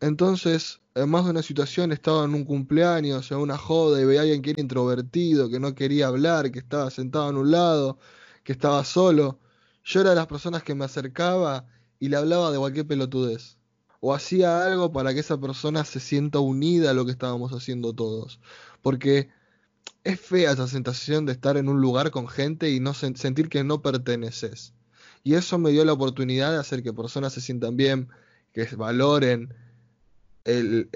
Entonces, 0.00 0.80
en 0.94 1.10
más 1.10 1.24
de 1.24 1.30
una 1.32 1.42
situación 1.42 1.92
estaba 1.92 2.24
en 2.24 2.34
un 2.34 2.44
cumpleaños, 2.44 3.30
en 3.30 3.38
una 3.38 3.58
joda, 3.58 4.00
y 4.00 4.04
veía 4.04 4.20
a 4.20 4.22
alguien 4.22 4.42
que 4.42 4.50
era 4.50 4.60
introvertido, 4.60 5.50
que 5.50 5.60
no 5.60 5.74
quería 5.74 6.08
hablar, 6.08 6.50
que 6.50 6.58
estaba 6.58 6.90
sentado 6.90 7.30
en 7.30 7.36
un 7.36 7.50
lado, 7.50 7.98
que 8.44 8.52
estaba 8.52 8.84
solo. 8.84 9.38
Yo 9.84 10.00
era 10.00 10.10
de 10.10 10.16
las 10.16 10.26
personas 10.26 10.62
que 10.62 10.74
me 10.74 10.84
acercaba 10.84 11.66
y 11.98 12.08
le 12.08 12.16
hablaba 12.16 12.50
de 12.50 12.58
cualquier 12.58 12.86
pelotudez. 12.86 13.58
O 14.00 14.14
hacía 14.14 14.64
algo 14.64 14.92
para 14.92 15.12
que 15.14 15.20
esa 15.20 15.40
persona 15.40 15.84
se 15.84 16.00
sienta 16.00 16.38
unida 16.38 16.90
a 16.90 16.94
lo 16.94 17.04
que 17.04 17.12
estábamos 17.12 17.52
haciendo 17.52 17.92
todos. 17.94 18.40
Porque 18.82 19.28
es 20.08 20.18
fea 20.18 20.52
esa 20.52 20.66
sensación 20.66 21.26
de 21.26 21.32
estar 21.32 21.58
en 21.58 21.68
un 21.68 21.82
lugar 21.82 22.10
con 22.10 22.28
gente 22.28 22.70
y 22.70 22.80
no 22.80 22.94
sentir 22.94 23.50
que 23.50 23.62
no 23.62 23.82
perteneces. 23.82 24.72
Y 25.22 25.34
eso 25.34 25.58
me 25.58 25.70
dio 25.70 25.84
la 25.84 25.92
oportunidad 25.92 26.50
de 26.50 26.58
hacer 26.58 26.82
que 26.82 26.94
personas 26.94 27.34
se 27.34 27.42
sientan 27.42 27.76
bien, 27.76 28.08
que 28.54 28.64
valoren 28.74 29.52
el, 30.44 30.88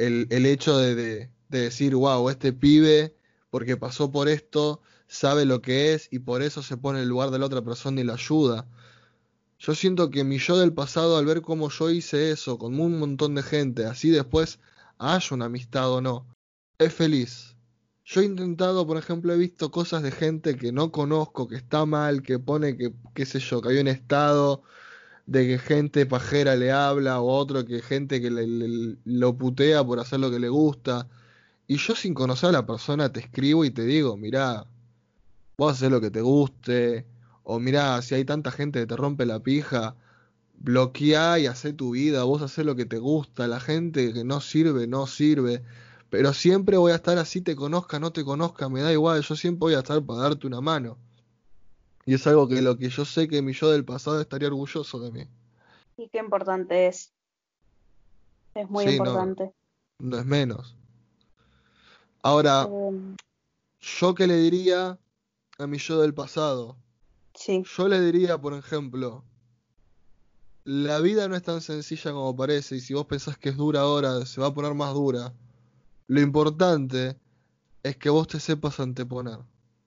hecho 0.46 0.79
de, 0.79 0.94
de, 0.94 1.31
decir, 1.51 1.94
wow, 1.94 2.31
este 2.31 2.55
pibe, 2.55 3.14
porque 3.51 3.77
pasó 3.77 4.11
por 4.11 4.31
esto, 4.31 4.81
sabe 5.09 5.44
lo 5.44 5.61
que 5.61 5.92
es 5.92 6.09
y 6.11 6.20
por 6.20 6.40
eso 6.40 6.62
se 6.62 6.79
pone 6.79 7.01
en 7.01 7.03
el 7.03 7.11
lugar 7.11 7.31
de 7.31 7.38
la 7.38 7.46
otra 7.46 7.61
persona 7.61 8.01
y 8.01 8.05
la 8.05 8.14
ayuda. 8.14 8.66
Yo 9.59 9.75
siento 9.75 10.09
que 10.09 10.25
mi 10.25 10.38
yo 10.38 10.57
del 10.57 10.72
pasado, 10.72 11.18
al 11.18 11.27
ver 11.27 11.42
cómo 11.42 11.68
yo 11.68 11.90
hice 11.90 12.31
eso 12.31 12.57
con 12.57 12.81
un 12.81 12.98
montón 12.98 13.35
de 13.35 13.42
gente, 13.42 13.85
así 13.85 14.09
después 14.09 14.59
haya 14.96 15.35
una 15.35 15.44
amistad 15.44 15.90
o 15.92 16.01
no, 16.01 16.27
es 16.79 16.94
feliz. 16.94 17.52
Yo 18.05 18.21
he 18.21 18.25
intentado, 18.25 18.87
por 18.87 18.97
ejemplo, 18.97 19.33
he 19.33 19.37
visto 19.37 19.71
cosas 19.71 20.03
de 20.03 20.11
gente 20.11 20.57
que 20.57 20.73
no 20.73 20.91
conozco, 20.93 21.49
que 21.49 21.57
está 21.57 21.87
mal, 21.87 22.23
que 22.23 22.38
pone 22.38 22.77
que, 22.77 22.93
qué 23.15 23.27
sé 23.27 23.38
yo, 23.38 23.62
que 23.62 23.71
hay 23.71 23.79
un 23.79 23.88
estado 23.88 24.62
de 25.27 25.47
que 25.47 25.59
gente 25.59 26.07
pajera 26.07 26.57
le 26.57 26.73
habla 26.73 27.21
o 27.21 27.29
otro 27.29 27.65
que 27.65 27.81
gente 27.83 28.21
que 28.21 28.31
le, 28.31 28.97
lo 29.05 29.37
putea 29.38 29.85
por 29.85 30.01
hacer 30.01 30.21
lo 30.21 30.31
que 30.31 30.41
le 30.41 30.49
gusta. 30.49 31.09
Y 31.67 31.77
yo 31.79 31.95
sin 31.97 32.15
conocer 32.15 32.51
a 32.51 32.53
la 32.53 32.67
persona 32.67 33.12
te 33.12 33.21
escribo 33.21 33.65
y 33.65 33.71
te 33.71 33.85
digo, 33.85 34.17
mirá, 34.17 34.67
vos 35.57 35.75
haces 35.75 35.91
lo 35.91 36.01
que 36.01 36.11
te 36.11 36.21
guste, 36.21 37.07
o 37.45 37.61
mirá, 37.61 38.03
si 38.03 38.15
hay 38.15 38.25
tanta 38.25 38.51
gente 38.51 38.81
que 38.81 38.87
te 38.87 38.97
rompe 38.97 39.27
la 39.27 39.41
pija, 39.41 39.97
bloqueá 40.59 41.38
y 41.38 41.47
hacé 41.47 41.73
tu 41.73 41.93
vida, 41.93 42.25
vos 42.25 42.43
hacés 42.43 42.65
lo 42.67 42.77
que 42.77 42.87
te 42.87 42.99
gusta, 42.99 43.49
la 43.49 43.61
gente 43.61 44.12
que 44.12 44.25
no 44.25 44.41
sirve, 44.41 44.87
no 44.87 45.07
sirve. 45.07 45.62
Pero 46.12 46.35
siempre 46.35 46.77
voy 46.77 46.92
a 46.92 46.96
estar 46.96 47.16
así, 47.16 47.40
te 47.40 47.57
conozca, 47.57 47.98
no 47.98 48.12
te 48.12 48.22
conozca, 48.22 48.68
me 48.68 48.83
da 48.83 48.92
igual, 48.92 49.22
yo 49.22 49.35
siempre 49.35 49.61
voy 49.61 49.72
a 49.72 49.79
estar 49.79 50.05
para 50.05 50.20
darte 50.20 50.46
una 50.46 50.61
mano. 50.61 50.98
Y 52.05 52.12
es 52.12 52.27
algo 52.27 52.46
que 52.46 52.61
lo 52.61 52.77
que 52.77 52.90
yo 52.90 53.07
sé 53.07 53.29
que 53.29 53.40
mi 53.40 53.55
yo 53.55 53.70
del 53.70 53.87
pasado 53.87 54.20
estaría 54.20 54.48
orgulloso 54.48 55.01
de 55.01 55.11
mí. 55.11 55.27
Y 55.96 56.11
qué 56.11 56.18
importante 56.18 56.87
es. 56.87 57.14
Es 58.55 58.68
muy 58.68 58.85
Sí, 58.85 58.90
importante. 58.90 59.55
no 60.01 60.18
es 60.18 60.27
menos. 60.27 60.77
Ahora, 62.22 62.68
Eh, 62.70 63.16
¿yo 63.81 64.14
qué 64.14 64.27
le 64.27 64.37
diría 64.37 64.98
a 65.59 65.66
mi 65.66 65.79
yo 65.79 65.98
del 66.03 66.12
pasado? 66.12 66.77
sí, 67.33 67.64
Yo 67.64 67.88
le 67.88 67.98
diría, 68.03 68.37
por 68.38 68.53
ejemplo, 68.53 69.25
la 70.64 70.98
vida 71.01 71.27
no 71.27 71.37
es 71.37 71.42
tan 71.42 71.62
sencilla 71.62 72.12
como 72.12 72.37
parece 72.37 72.77
y 72.77 72.81
si 72.81 72.92
vos 72.92 73.07
pensás 73.07 73.38
que 73.38 73.48
es 73.48 73.57
dura 73.57 73.81
ahora, 73.81 74.27
se 74.27 74.42
va 74.42 74.48
a 74.48 74.55
poner 74.55 74.75
más 74.75 74.92
dura. 74.92 75.33
Lo 76.12 76.20
importante 76.20 77.18
es 77.83 77.96
que 77.96 78.11
vos 78.11 78.29
te 78.29 78.38
sepas 78.38 78.81
anteponer. 78.81 79.38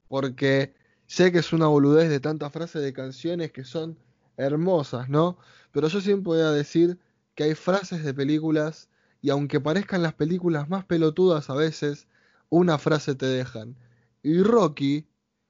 Porque 0.08 0.74
sé 1.06 1.30
que 1.30 1.38
es 1.38 1.52
una 1.52 1.68
boludez 1.68 2.08
de 2.08 2.18
tantas 2.18 2.52
frases 2.52 2.82
de 2.82 2.92
canciones 2.92 3.52
que 3.52 3.62
son 3.62 3.96
hermosas, 4.36 5.08
¿no? 5.08 5.38
Pero 5.70 5.86
yo 5.86 6.00
siempre 6.00 6.30
voy 6.30 6.40
a 6.40 6.50
decir 6.50 6.98
que 7.36 7.44
hay 7.44 7.54
frases 7.54 8.02
de 8.02 8.12
películas 8.12 8.88
y 9.22 9.30
aunque 9.30 9.60
parezcan 9.60 10.02
las 10.02 10.14
películas 10.14 10.68
más 10.68 10.84
pelotudas 10.84 11.48
a 11.48 11.54
veces, 11.54 12.08
una 12.48 12.76
frase 12.76 13.14
te 13.14 13.26
dejan. 13.26 13.76
Y 14.24 14.42
Rocky 14.42 15.06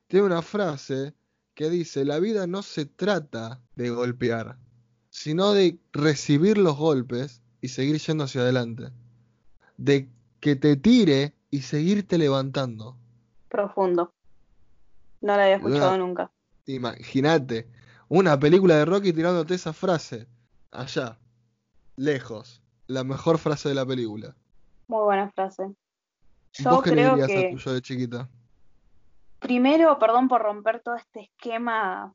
tiene 0.08 0.26
una 0.26 0.42
frase 0.42 1.14
que 1.54 1.70
dice, 1.70 2.04
la 2.04 2.18
vida 2.18 2.46
no 2.46 2.62
se 2.62 2.84
trata 2.84 3.62
de 3.76 3.88
golpear, 3.88 4.58
sino 5.08 5.54
de 5.54 5.78
recibir 5.94 6.58
los 6.58 6.76
golpes 6.76 7.40
y 7.62 7.68
seguir 7.68 7.98
yendo 7.98 8.24
hacia 8.24 8.42
adelante. 8.42 8.90
De 9.78 10.10
que 10.46 10.54
te 10.54 10.76
tire 10.76 11.34
y 11.50 11.62
seguirte 11.62 12.18
levantando. 12.18 12.96
profundo. 13.48 14.14
No 15.20 15.36
la 15.36 15.42
había 15.42 15.56
escuchado 15.56 15.88
Una- 15.88 15.98
nunca. 15.98 16.30
Imagínate, 16.66 17.66
una 18.08 18.38
película 18.38 18.76
de 18.76 18.84
Rocky 18.84 19.12
tirándote 19.12 19.54
esa 19.54 19.72
frase. 19.72 20.28
Allá, 20.70 21.18
lejos. 21.96 22.62
La 22.86 23.02
mejor 23.02 23.38
frase 23.38 23.70
de 23.70 23.74
la 23.74 23.84
película. 23.84 24.36
Muy 24.86 25.02
buena 25.02 25.32
frase. 25.32 25.64
Yo 26.52 26.70
¿Vos 26.70 26.82
qué 26.84 26.90
le 26.90 26.96
creo 26.96 27.16
dirías 27.16 27.26
que 27.56 27.70
de 27.72 27.82
chiquita? 27.82 28.28
primero, 29.40 29.98
perdón 29.98 30.28
por 30.28 30.42
romper 30.42 30.80
todo 30.80 30.94
este 30.94 31.22
esquema 31.22 32.14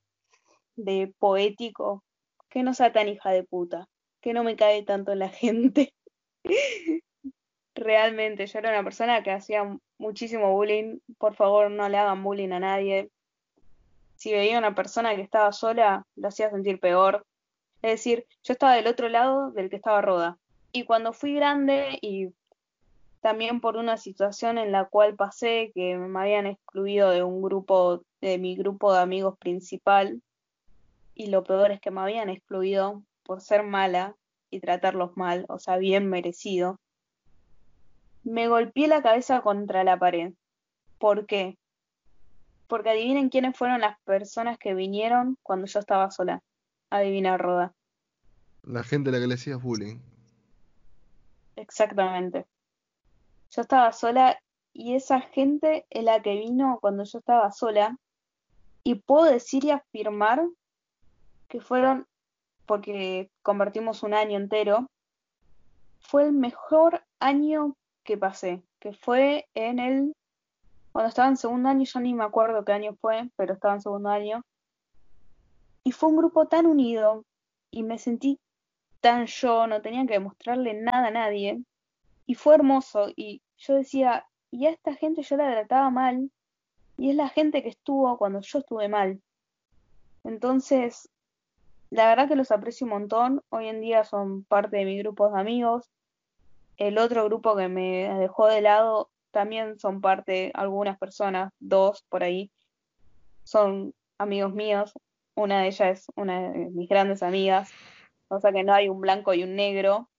de 0.78 1.13
poético, 1.20 2.02
que 2.50 2.63
no 2.63 2.74
sea 2.74 2.94
tan 2.94 3.10
hija 3.10 3.32
de 3.32 3.44
puta, 3.44 3.89
que 4.22 4.32
no 4.32 4.46
me 4.46 4.56
cae 4.56 4.84
tanto 4.84 5.12
en 5.12 5.20
la 5.20 5.28
gente. 5.44 5.94
Realmente, 7.82 8.46
yo 8.46 8.60
era 8.60 8.70
una 8.70 8.84
persona 8.84 9.24
que 9.24 9.32
hacía 9.32 9.63
muchísimo 9.98 10.52
bullying. 10.52 11.00
Por 11.17 11.34
favor, 11.34 11.72
no 11.72 11.89
le 11.89 11.98
hagan 11.98 12.24
bullying 12.24 12.52
a 12.52 12.60
nadie. 12.60 13.10
Si 14.17 14.32
veía 14.32 14.60
una 14.60 14.76
persona 14.76 15.15
que 15.15 15.24
estaba 15.24 15.52
sola, 15.52 16.06
lo 16.15 16.28
hacía 16.28 16.52
sentir 16.52 16.80
peor. 16.80 17.26
Es 17.82 17.94
decir, 17.94 18.28
yo 18.44 18.54
estaba 18.54 18.76
del 18.76 18.86
otro 18.86 19.10
lado 19.10 19.50
del 19.50 19.72
que 19.72 19.78
estaba 19.78 20.00
Roda. 20.00 20.38
Y 20.72 20.84
cuando 20.84 21.12
fui 21.12 21.34
grande 21.34 21.98
y 22.04 22.28
también 23.22 23.62
por 23.62 23.78
una 23.78 23.98
situación 23.98 24.60
en 24.60 24.72
la 24.72 24.86
cual 24.86 25.15
pasé, 25.15 25.72
que 25.74 25.98
me 25.98 26.20
habían 26.20 26.46
excluido 26.46 27.10
de 27.10 27.24
un 27.24 27.41
grupo, 27.41 28.04
de 28.22 28.38
mi 28.38 28.56
grupo 28.56 28.94
de 28.94 29.00
amigos 29.00 29.39
principal, 29.39 30.22
y 31.15 31.32
lo 31.32 31.44
peor 31.44 31.72
es 31.72 31.82
que 31.82 31.89
me 31.89 32.02
habían 32.02 32.30
excluido 32.30 33.02
por 33.24 33.41
ser 33.41 33.63
mala 33.63 34.15
y 34.52 34.60
tratarlos 34.60 35.17
mal, 35.17 35.46
o 35.50 35.58
sea, 35.58 35.78
bien 35.78 36.08
merecido, 36.08 36.80
me 38.24 38.48
golpeé 38.48 38.88
la 38.88 39.02
cabeza 39.02 39.42
contra 39.42 39.84
la 39.84 39.98
pared. 39.98 40.34
¿Por 41.00 41.26
qué? 41.26 41.58
Porque 42.68 42.92
adivinen 42.92 43.30
quiénes 43.30 43.58
fueron 43.58 43.82
las 43.82 44.00
personas 44.02 44.58
que 44.58 44.74
vinieron 44.74 45.38
cuando 45.44 45.68
yo 45.68 45.80
estaba 45.80 46.12
sola. 46.12 46.42
Adivina, 46.90 47.38
Roda. 47.38 47.74
La 48.64 48.84
gente 48.84 49.10
a 49.10 49.14
la 49.14 49.20
que 49.20 49.28
le 49.28 49.36
decías 49.36 49.62
bullying. 49.62 50.00
Exactamente. 51.56 52.46
Yo 53.52 53.62
estaba 53.62 53.92
sola 53.92 54.40
y 54.74 54.96
esa 54.96 55.20
gente 55.20 55.86
es 55.90 56.04
la 56.04 56.22
que 56.22 56.36
vino 56.36 56.78
cuando 56.82 57.04
yo 57.04 57.20
estaba 57.20 57.52
sola. 57.52 57.98
Y 58.84 58.96
puedo 58.96 59.26
decir 59.26 59.66
y 59.66 59.72
afirmar 59.72 60.48
que 61.48 61.60
fueron, 61.60 62.08
porque 62.66 63.30
convertimos 63.42 64.04
un 64.04 64.14
año 64.14 64.38
entero, 64.38 64.90
fue 66.00 66.24
el 66.24 66.32
mejor 66.32 67.04
año 67.20 67.76
que 68.12 68.17
pasé, 68.17 68.62
que 68.82 68.91
fue 68.91 69.47
en 69.54 69.80
el, 69.80 70.13
cuando 70.91 71.08
estaba 71.08 71.30
en 71.30 71.38
segundo 71.38 71.69
año, 71.69 71.86
yo 71.86 72.00
ni 72.02 72.13
me 72.13 72.26
acuerdo 72.26 72.65
qué 72.65 72.74
año 72.74 72.93
fue, 73.00 73.30
pero 73.38 73.54
estaba 73.54 73.76
en 73.76 73.82
segundo 73.82 74.10
año. 74.10 74.43
Y 75.86 75.93
fue 75.93 76.10
un 76.10 76.17
grupo 76.17 76.45
tan 76.50 76.65
unido 76.65 77.24
y 77.71 77.84
me 77.84 77.97
sentí 77.97 78.38
tan 79.00 79.28
yo, 79.28 79.65
no 79.65 79.82
tenía 79.82 80.06
que 80.06 80.15
demostrarle 80.15 80.74
nada 80.74 81.08
a 81.08 81.12
nadie. 81.12 81.63
Y 82.26 82.36
fue 82.36 82.56
hermoso. 82.56 83.08
Y 83.15 83.41
yo 83.56 83.76
decía, 83.76 84.26
y 84.52 84.65
a 84.65 84.71
esta 84.71 84.93
gente 84.95 85.24
yo 85.24 85.38
la 85.38 85.50
trataba 85.50 85.89
mal. 85.89 86.30
Y 86.97 87.12
es 87.12 87.15
la 87.15 87.30
gente 87.30 87.63
que 87.63 87.69
estuvo 87.69 88.17
cuando 88.17 88.41
yo 88.41 88.60
estuve 88.60 88.89
mal. 88.89 89.21
Entonces, 90.26 91.10
la 91.91 92.10
verdad 92.10 92.28
que 92.28 92.36
los 92.36 92.52
aprecio 92.52 92.84
un 92.84 92.91
montón. 92.91 93.41
Hoy 93.47 93.69
en 93.69 93.80
día 93.80 94.04
son 94.04 94.43
parte 94.43 94.76
de 94.76 94.86
mi 94.86 94.97
grupo 94.97 95.30
de 95.30 95.39
amigos. 95.39 95.89
El 96.82 96.98
otro 96.98 97.26
grupo 97.26 97.56
que 97.56 97.67
me 97.67 98.12
dejó 98.17 98.48
de 98.48 98.60
lado 98.60 99.12
también 99.30 99.78
son 99.78 100.02
parte, 100.02 100.50
algunas 100.56 100.98
personas, 100.98 101.54
dos 101.60 102.04
por 102.10 102.24
ahí, 102.24 102.52
son 103.44 103.94
amigos 104.17 104.52
míos. 104.56 104.91
Una 105.36 105.62
de 105.62 105.67
ellas 105.67 106.00
es 106.00 106.08
una 106.15 106.50
de 106.50 106.72
mis 106.72 106.89
grandes 106.89 107.22
amigas. 107.22 107.70
O 108.30 108.39
sea 108.39 108.52
que 108.52 108.63
no 108.63 108.74
hay 108.74 108.89
un 108.89 109.00
blanco 109.00 109.36
y 109.36 109.44
un 109.44 109.56
negro. 109.56 110.10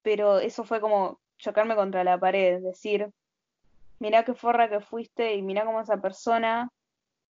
Pero 0.00 0.38
eso 0.38 0.64
fue 0.64 0.80
como 0.80 1.20
chocarme 1.36 1.76
contra 1.76 2.04
la 2.04 2.18
pared, 2.18 2.62
decir, 2.62 3.10
mirá 3.98 4.24
qué 4.24 4.32
forra 4.32 4.70
que 4.70 4.80
fuiste 4.80 5.34
y 5.34 5.42
mirá 5.42 5.66
cómo 5.66 5.82
esa 5.82 6.00
persona 6.00 6.70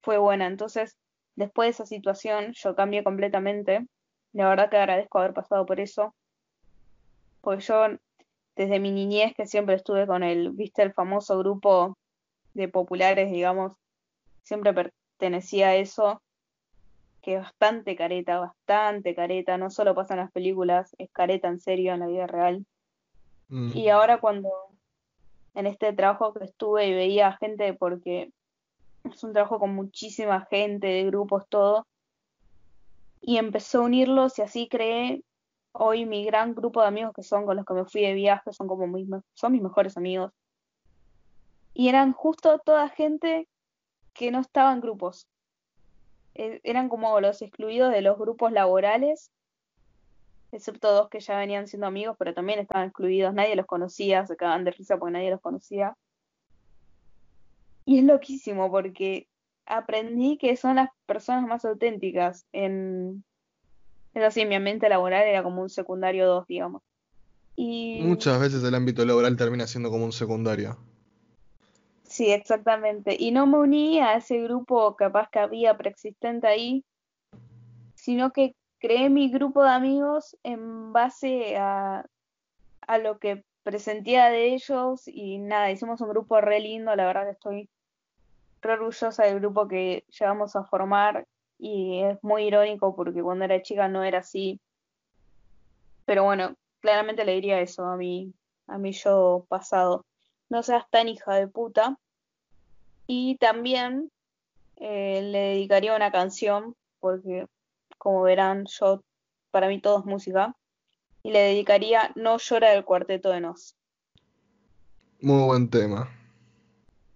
fue 0.04 0.20
buena. 0.20 0.46
Entonces, 0.46 0.96
después 1.36 1.66
de 1.66 1.72
esa 1.72 1.88
situación, 1.88 2.54
yo 2.54 2.76
cambié 2.76 3.04
completamente. 3.04 3.88
La 4.34 4.50
verdad 4.50 4.70
que 4.70 4.78
agradezco 4.78 5.18
haber 5.18 5.34
pasado 5.34 5.66
por 5.66 5.80
eso. 5.80 6.14
Porque 7.42 7.64
yo, 7.64 7.88
desde 8.56 8.80
mi 8.80 8.92
niñez, 8.92 9.34
que 9.36 9.48
siempre 9.48 9.76
estuve 9.76 10.06
con 10.08 10.24
el, 10.24 10.52
viste, 10.52 10.84
el 10.84 10.94
famoso 10.94 11.38
grupo 11.38 11.98
de 12.54 12.68
populares, 12.68 13.32
digamos, 13.32 13.74
siempre 14.44 14.74
pertenecía 14.74 15.70
a 15.70 15.76
eso, 15.76 16.22
que 17.22 17.36
es 17.36 17.42
bastante 17.42 17.96
careta, 17.96 18.40
bastante 18.40 19.16
careta, 19.16 19.58
no 19.58 19.70
solo 19.70 19.96
pasa 19.96 20.16
en 20.16 20.22
las 20.22 20.32
películas, 20.32 20.96
es 20.98 21.10
careta 21.12 21.48
en 21.48 21.60
serio 21.60 21.94
en 21.94 22.00
la 22.00 22.08
vida 22.08 22.28
real. 22.28 22.66
Mm. 23.50 23.72
Y 23.76 23.90
ahora 23.90 24.20
cuando 24.20 24.50
en 25.54 25.68
este 25.68 25.94
trabajo 25.94 26.34
que 26.34 26.46
estuve 26.46 26.88
y 26.88 26.94
veía 26.94 27.38
gente, 27.38 27.74
porque 27.74 28.32
es 29.04 29.24
un 29.24 29.34
trabajo 29.34 29.60
con 29.60 29.74
muchísima 29.74 30.48
gente, 30.50 30.88
de 30.88 31.06
grupos, 31.06 31.48
todo, 31.48 31.86
y 33.22 33.38
empecé 33.38 33.78
a 33.78 33.82
unirlos 33.82 34.40
y 34.40 34.42
así 34.42 34.68
creé 34.68 35.24
hoy 35.72 36.06
mi 36.06 36.26
gran 36.26 36.54
grupo 36.54 36.82
de 36.82 36.88
amigos 36.88 37.14
que 37.16 37.24
son 37.24 37.46
con 37.46 37.58
los 37.58 37.66
que 37.66 37.74
me 37.74 37.86
fui 37.86 38.02
de 38.02 38.14
viaje, 38.14 38.52
son 38.54 38.68
como 38.68 38.88
mis, 38.88 39.08
son 39.34 39.52
mis 39.52 39.62
mejores 39.62 39.98
amigos. 39.98 40.32
Y 41.74 41.90
eran 41.90 42.14
justo 42.14 42.60
toda 42.60 42.90
gente 42.90 43.48
que 44.14 44.32
no 44.32 44.40
estaba 44.40 44.74
en 44.74 44.82
grupos. 44.82 45.28
E- 46.36 46.62
Eran 46.64 46.90
como 46.90 47.20
los 47.22 47.42
excluidos 47.42 47.92
de 47.92 48.02
los 48.02 48.18
grupos 48.18 48.52
laborales 48.52 49.32
excepto 50.52 50.92
dos 50.92 51.10
que 51.10 51.20
ya 51.20 51.38
venían 51.38 51.68
siendo 51.68 51.88
amigos, 51.88 52.16
pero 52.20 52.34
también 52.34 52.60
estaban 52.60 52.88
excluidos, 52.88 53.34
nadie 53.34 53.56
los 53.56 53.66
conocía, 53.66 54.26
se 54.26 54.36
cagaban 54.36 54.66
de 54.66 54.72
risa 54.72 54.98
porque 54.98 55.14
nadie 55.14 55.32
los 55.32 55.42
conocía. 55.42 55.96
Y 57.86 58.00
es 58.00 58.04
loquísimo 58.04 58.70
porque 58.70 59.28
aprendí 59.66 60.38
que 60.38 60.56
son 60.58 60.76
las 60.76 60.90
personas 61.06 61.48
más 61.48 61.66
auténticas 61.66 62.46
en... 62.52 63.24
Es 64.14 64.24
así, 64.24 64.46
mi 64.46 64.56
ambiente 64.56 64.90
laboral 64.90 65.24
era 65.24 65.44
como 65.44 65.62
un 65.62 65.70
secundario 65.70 66.28
2, 66.28 66.48
digamos. 66.48 66.82
Y 67.56 68.02
Muchas 68.02 68.40
veces 68.40 68.64
el 68.64 68.76
ámbito 68.76 69.06
laboral 69.06 69.38
termina 69.38 69.68
siendo 69.68 69.90
como 69.90 70.06
un 70.06 70.12
secundario. 70.12 70.78
sí, 72.04 72.32
exactamente. 72.32 73.16
Y 73.18 73.32
no 73.32 73.48
me 73.48 73.58
uní 73.58 74.00
a 74.00 74.16
ese 74.16 74.42
grupo 74.42 74.96
capaz 74.96 75.30
que 75.30 75.40
había 75.40 75.78
preexistente 75.78 76.48
ahí, 76.48 76.84
sino 77.96 78.32
que 78.32 78.56
creé 78.80 79.10
mi 79.10 79.30
grupo 79.32 79.64
de 79.64 79.70
amigos 79.70 80.38
en 80.44 80.92
base 80.92 81.58
a, 81.58 82.06
a 82.88 82.98
lo 82.98 83.20
que 83.20 83.44
presentía 83.64 84.30
de 84.30 84.54
ellos 84.54 85.08
y 85.08 85.38
nada, 85.38 85.72
hicimos 85.72 86.02
un 86.02 86.10
grupo 86.10 86.42
re 86.42 86.60
lindo, 86.60 86.96
la 86.96 87.06
verdad 87.06 87.26
que 87.26 87.32
estoy 87.32 87.70
re 88.62 88.74
orgullosa 88.74 89.24
del 89.24 89.40
grupo 89.40 89.68
que 89.68 90.04
llegamos 90.20 90.56
a 90.56 90.64
formar 90.64 91.28
y 91.62 92.02
es 92.02 92.18
muy 92.24 92.46
irónico 92.46 92.96
porque 92.96 93.22
cuando 93.22 93.46
era 93.46 93.62
chica 93.62 93.88
no 93.88 94.04
era 94.04 94.18
así. 94.18 94.60
Pero 96.06 96.24
bueno, 96.24 96.56
claramente 96.80 97.24
le 97.24 97.36
diría 97.36 97.62
eso 97.62 97.86
a 97.86 97.96
mi, 97.98 98.34
a 98.66 98.80
mi 98.80 98.94
yo 98.94 99.46
pasado. 99.48 100.04
No 100.50 100.64
seas 100.64 100.90
tan 100.90 101.08
hija 101.08 101.36
de 101.36 101.48
puta. 101.48 102.00
Y 103.06 103.38
también 103.38 104.12
eh, 104.78 105.22
le 105.22 105.40
dedicaría 105.40 105.96
una 105.96 106.12
canción, 106.12 106.76
porque 107.00 107.46
como 108.00 108.24
verán, 108.24 108.66
yo, 108.66 109.04
para 109.52 109.68
mí 109.68 109.80
todo 109.80 110.00
es 110.00 110.06
música. 110.06 110.56
Y 111.22 111.30
le 111.32 111.42
dedicaría 111.42 112.12
No 112.16 112.40
llora 112.40 112.72
del 112.72 112.86
cuarteto 112.86 113.30
de 113.30 113.42
Nos. 113.42 113.76
Muy 115.22 115.44
buen 115.46 115.70
tema. 115.70 116.10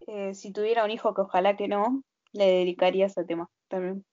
Eh, 0.05 0.35
si 0.35 0.51
tuviera 0.51 0.85
un 0.85 0.91
hijo, 0.91 1.15
que 1.15 1.21
ojalá 1.21 1.57
que 1.57 1.67
no, 1.67 2.03
le 2.31 2.45
dedicaría 2.45 3.07
ese 3.07 3.23
tema 3.23 3.49
también. 3.67 4.05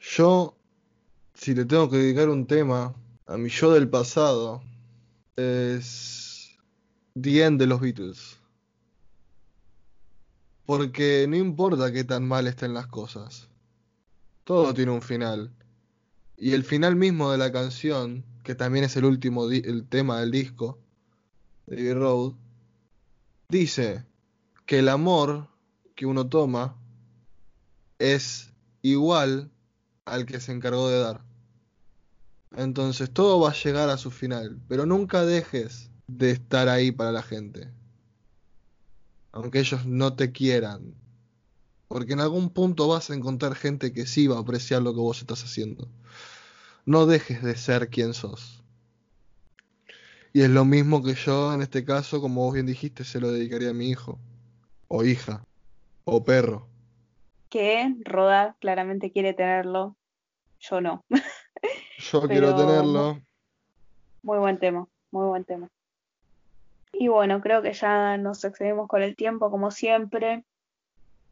Yo, 0.00 0.56
si 1.34 1.54
le 1.54 1.64
tengo 1.64 1.90
que 1.90 1.98
dedicar 1.98 2.28
un 2.28 2.46
tema 2.46 2.94
a 3.26 3.36
mi 3.36 3.48
yo 3.48 3.72
del 3.72 3.88
pasado, 3.88 4.62
es 5.36 6.56
The 7.20 7.44
End 7.44 7.60
de 7.60 7.66
los 7.66 7.80
Beatles. 7.80 8.38
Porque 10.64 11.26
no 11.28 11.36
importa 11.36 11.92
qué 11.92 12.04
tan 12.04 12.26
mal 12.26 12.46
estén 12.46 12.74
las 12.74 12.86
cosas, 12.88 13.48
todo 14.44 14.74
tiene 14.74 14.92
un 14.92 15.02
final. 15.02 15.52
Y 16.36 16.52
el 16.52 16.64
final 16.64 16.96
mismo 16.96 17.30
de 17.30 17.38
la 17.38 17.52
canción, 17.52 18.24
que 18.42 18.54
también 18.54 18.84
es 18.84 18.96
el 18.96 19.04
último 19.04 19.48
el 19.50 19.86
tema 19.88 20.20
del 20.20 20.30
disco, 20.30 20.78
de 21.66 21.76
Abbey 21.76 21.94
Road, 21.94 22.32
dice 23.48 24.04
que 24.66 24.80
el 24.80 24.88
amor 24.88 25.48
que 25.94 26.06
uno 26.06 26.28
toma 26.28 26.76
es 27.98 28.52
igual 28.82 29.50
al 30.06 30.24
que 30.24 30.40
se 30.40 30.52
encargó 30.52 30.88
de 30.88 31.00
dar. 31.00 31.20
Entonces 32.56 33.12
todo 33.12 33.40
va 33.40 33.50
a 33.50 33.54
llegar 33.54 33.90
a 33.90 33.98
su 33.98 34.10
final, 34.10 34.58
pero 34.68 34.86
nunca 34.86 35.26
dejes 35.26 35.90
de 36.06 36.30
estar 36.30 36.68
ahí 36.68 36.92
para 36.92 37.12
la 37.12 37.22
gente, 37.22 37.68
aunque 39.32 39.58
ellos 39.58 39.84
no 39.84 40.14
te 40.14 40.32
quieran, 40.32 40.94
porque 41.88 42.14
en 42.14 42.20
algún 42.20 42.50
punto 42.50 42.88
vas 42.88 43.10
a 43.10 43.14
encontrar 43.14 43.54
gente 43.54 43.92
que 43.92 44.06
sí 44.06 44.26
va 44.26 44.36
a 44.36 44.40
apreciar 44.40 44.82
lo 44.82 44.94
que 44.94 45.00
vos 45.00 45.20
estás 45.20 45.44
haciendo. 45.44 45.88
No 46.86 47.06
dejes 47.06 47.42
de 47.42 47.56
ser 47.56 47.90
quien 47.90 48.14
sos. 48.14 48.62
Y 50.32 50.42
es 50.42 50.50
lo 50.50 50.64
mismo 50.64 51.02
que 51.02 51.14
yo 51.14 51.52
en 51.52 51.62
este 51.62 51.84
caso, 51.84 52.20
como 52.20 52.44
vos 52.44 52.54
bien 52.54 52.66
dijiste, 52.66 53.04
se 53.04 53.20
lo 53.20 53.32
dedicaría 53.32 53.70
a 53.70 53.74
mi 53.74 53.90
hijo, 53.90 54.20
o 54.88 55.04
hija, 55.04 55.44
o 56.04 56.24
perro. 56.24 56.68
Que 57.48 57.94
Roda 58.04 58.56
claramente 58.60 59.10
quiere 59.10 59.32
tenerlo, 59.32 59.95
yo 60.70 60.80
no. 60.80 61.04
Yo 61.98 62.22
quiero 62.28 62.54
tenerlo. 62.54 63.20
Muy 64.22 64.38
buen 64.38 64.58
tema, 64.58 64.86
muy 65.10 65.26
buen 65.26 65.44
tema. 65.44 65.68
Y 66.92 67.08
bueno, 67.08 67.40
creo 67.40 67.62
que 67.62 67.72
ya 67.72 68.16
nos 68.18 68.44
excedimos 68.44 68.88
con 68.88 69.02
el 69.02 69.16
tiempo, 69.16 69.50
como 69.50 69.70
siempre. 69.70 70.44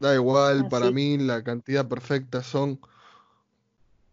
Da 0.00 0.14
igual, 0.14 0.68
para 0.68 0.90
mí 0.90 1.18
la 1.18 1.42
cantidad 1.44 1.86
perfecta 1.86 2.42
son 2.42 2.80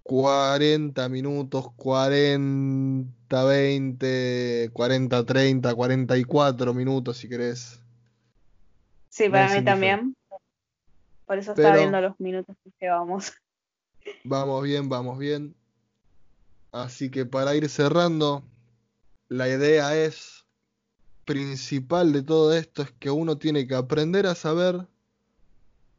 40 0.04 1.10
minutos, 1.10 1.72
40, 1.76 3.44
20, 3.46 4.70
40, 4.74 5.26
30, 5.26 5.76
44 5.76 6.74
minutos 6.74 7.18
si 7.18 7.30
querés. 7.30 7.82
Sí, 9.10 9.30
para 9.30 9.48
es 9.48 9.60
mí 9.60 9.66
también. 9.66 10.16
Por 11.26 11.38
eso 11.38 11.52
estaba 11.52 11.70
Pero- 11.70 11.80
viendo 11.80 12.02
los 12.02 12.20
minutos 12.20 12.56
que 12.64 12.72
llevamos. 12.80 13.34
Vamos 14.24 14.64
bien, 14.64 14.90
vamos 14.90 15.18
bien. 15.18 15.56
Así 16.72 17.10
que 17.10 17.26
para 17.26 17.56
ir 17.56 17.68
cerrando, 17.70 18.44
la 19.28 19.50
idea 19.50 19.96
es 19.98 20.46
principal 21.26 22.14
de 22.14 22.24
todo 22.24 22.54
esto 22.54 22.82
es 22.82 22.92
que 22.92 23.10
uno 23.10 23.38
tiene 23.38 23.68
que 23.68 23.76
aprender 23.76 24.28
a 24.28 24.36
saber 24.36 24.88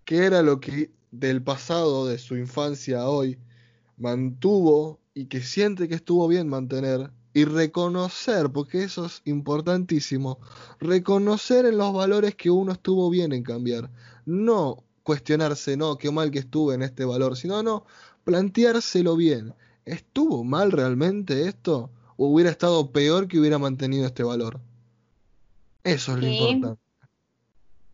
qué 0.05 0.25
era 0.25 0.43
lo 0.43 0.61
que 0.61 0.91
del 1.11 1.43
pasado, 1.43 2.07
de 2.07 2.19
su 2.19 2.37
infancia 2.37 3.03
a 3.03 3.09
hoy, 3.09 3.39
mantuvo 3.97 4.99
y 5.15 5.27
que 5.27 5.43
siente 5.43 5.89
que 5.89 5.95
estuvo 5.95 6.27
bien 6.27 6.49
mantener 6.49 7.11
y 7.35 7.45
reconocer, 7.45 8.51
porque 8.51 8.83
eso 8.83 9.07
es 9.07 9.23
importantísimo, 9.25 10.39
reconocer 10.81 11.67
en 11.67 11.79
los 11.79 11.93
valores 11.93 12.35
que 12.35 12.51
uno 12.51 12.73
estuvo 12.73 13.09
bien 13.11 13.33
en 13.33 13.43
cambiar. 13.43 13.91
No 14.27 14.85
cuestionarse, 15.03 15.77
no, 15.77 15.97
qué 15.99 16.11
mal 16.11 16.31
que 16.31 16.39
estuve 16.41 16.75
en 16.75 16.83
este 16.83 17.05
valor, 17.05 17.37
sino 17.37 17.63
no, 17.63 17.85
planteárselo 18.25 19.17
bien. 19.17 19.55
¿Estuvo 19.85 20.45
mal 20.45 20.71
realmente 20.73 21.49
esto? 21.49 21.91
¿O 22.17 22.29
hubiera 22.29 22.51
estado 22.51 22.93
peor 22.93 23.27
que 23.27 23.39
hubiera 23.39 23.59
mantenido 23.59 24.07
este 24.07 24.23
valor? 24.23 24.61
Eso 25.83 26.13
es 26.13 26.19
lo 26.19 26.27
Y- 26.29 26.39
importante. 26.39 26.83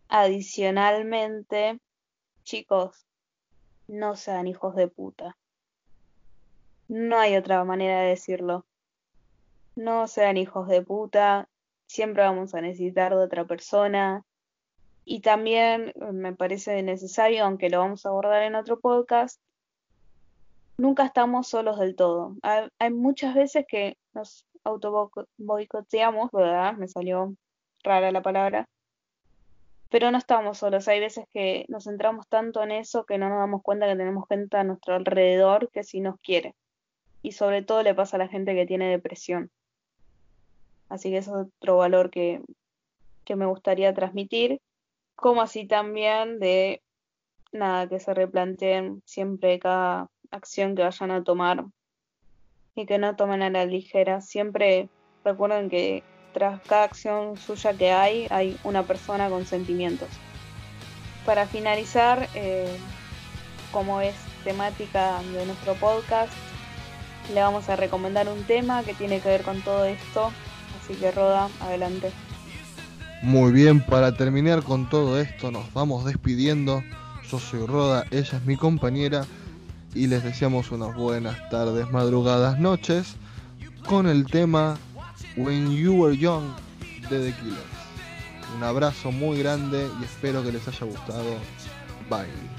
Adicionalmente, 0.09 1.79
chicos, 2.43 3.05
no 3.87 4.15
sean 4.15 4.47
hijos 4.47 4.75
de 4.75 4.87
puta. 4.87 5.37
No 6.87 7.19
hay 7.19 7.35
otra 7.35 7.63
manera 7.63 8.01
de 8.01 8.09
decirlo. 8.09 8.65
No 9.75 10.07
sean 10.07 10.37
hijos 10.37 10.67
de 10.67 10.81
puta. 10.81 11.47
Siempre 11.87 12.23
vamos 12.23 12.53
a 12.55 12.61
necesitar 12.61 13.15
de 13.15 13.23
otra 13.23 13.45
persona. 13.45 14.25
Y 15.11 15.21
también 15.21 15.91
eh, 15.95 16.11
me 16.11 16.35
parece 16.35 16.83
necesario, 16.83 17.43
aunque 17.43 17.71
lo 17.71 17.79
vamos 17.79 18.05
a 18.05 18.09
abordar 18.09 18.43
en 18.43 18.53
otro 18.53 18.79
podcast, 18.79 19.41
nunca 20.77 21.03
estamos 21.03 21.47
solos 21.47 21.79
del 21.79 21.95
todo. 21.95 22.35
Hay, 22.43 22.93
muchas 22.93 23.33
veces 23.33 23.65
que 23.67 23.97
nos 24.13 24.45
auto 24.63 25.11
boicoteamos, 25.37 26.29
¿verdad? 26.31 26.73
Me 26.73 26.87
salió 26.87 27.33
rara 27.83 28.11
la 28.11 28.21
palabra. 28.21 28.69
Pero 29.89 30.11
no 30.11 30.19
estamos 30.19 30.59
solos. 30.59 30.87
Hay 30.87 30.99
veces 30.99 31.25
que 31.33 31.65
nos 31.69 31.85
centramos 31.85 32.27
tanto 32.27 32.61
en 32.61 32.69
eso 32.69 33.03
que 33.05 33.17
no 33.17 33.29
nos 33.29 33.39
damos 33.39 33.63
cuenta 33.63 33.87
que 33.87 33.95
tenemos 33.95 34.27
gente 34.29 34.57
a 34.57 34.63
nuestro 34.63 34.93
alrededor 34.93 35.71
que 35.71 35.83
sí 35.83 36.01
nos 36.01 36.19
quiere. 36.19 36.53
Y 37.23 37.31
sobre 37.31 37.63
todo 37.63 37.81
le 37.81 37.95
pasa 37.95 38.17
a 38.17 38.19
la 38.19 38.27
gente 38.27 38.53
que 38.53 38.67
tiene 38.67 38.91
depresión. 38.91 39.49
Así 40.87 41.09
que 41.09 41.17
es 41.17 41.27
otro 41.27 41.77
valor 41.77 42.11
que, 42.11 42.43
que 43.25 43.35
me 43.35 43.47
gustaría 43.47 43.91
transmitir. 43.95 44.61
Como 45.19 45.41
así 45.41 45.67
también 45.67 46.39
de 46.39 46.81
nada, 47.51 47.89
que 47.89 47.99
se 47.99 48.13
replanteen 48.13 49.01
siempre 49.05 49.59
cada 49.59 50.09
acción 50.31 50.75
que 50.75 50.83
vayan 50.83 51.11
a 51.11 51.25
tomar 51.25 51.65
y 52.73 52.85
que 52.85 52.99
no 52.99 53.17
tomen 53.17 53.41
a 53.41 53.49
la 53.49 53.65
ligera. 53.65 54.21
Siempre 54.21 54.87
recuerden 55.25 55.69
que 55.69 56.03
tras 56.33 56.61
cada 56.61 56.85
acción 56.85 57.35
suya 57.35 57.73
que 57.73 57.91
hay, 57.91 58.27
hay 58.29 58.57
una 58.63 58.83
persona 58.83 59.29
con 59.29 59.45
sentimientos. 59.45 60.07
Para 61.25 61.47
finalizar, 61.47 62.29
eh, 62.33 62.77
como 63.73 63.99
es 63.99 64.15
temática 64.45 65.21
de 65.33 65.45
nuestro 65.45 65.73
podcast, 65.75 66.31
le 67.33 67.41
vamos 67.41 67.67
a 67.67 67.75
recomendar 67.75 68.29
un 68.29 68.45
tema 68.45 68.85
que 68.85 68.93
tiene 68.93 69.19
que 69.19 69.27
ver 69.27 69.41
con 69.41 69.61
todo 69.63 69.83
esto. 69.83 70.31
Así 70.79 70.95
que 70.95 71.11
Roda, 71.11 71.49
adelante. 71.59 72.09
Muy 73.21 73.51
bien, 73.51 73.81
para 73.81 74.15
terminar 74.15 74.63
con 74.63 74.89
todo 74.89 75.19
esto, 75.19 75.51
nos 75.51 75.73
vamos 75.73 76.05
despidiendo. 76.05 76.81
Yo 77.29 77.39
soy 77.39 77.65
Roda, 77.65 78.05
ella 78.11 78.37
es 78.37 78.45
mi 78.45 78.55
compañera 78.55 79.25
y 79.93 80.07
les 80.07 80.23
deseamos 80.23 80.71
unas 80.71 80.95
buenas 80.95 81.49
tardes, 81.49 81.91
madrugadas, 81.91 82.59
noches 82.59 83.17
con 83.85 84.07
el 84.07 84.25
tema 84.25 84.77
When 85.35 85.75
You 85.75 85.95
Were 85.95 86.17
Young 86.17 86.45
de 87.09 87.31
The 87.31 87.37
Killers. 87.39 87.59
Un 88.55 88.63
abrazo 88.63 89.11
muy 89.11 89.39
grande 89.39 89.87
y 89.99 90.05
espero 90.05 90.41
que 90.41 90.53
les 90.53 90.67
haya 90.67 90.85
gustado. 90.85 91.35
Bye. 92.09 92.58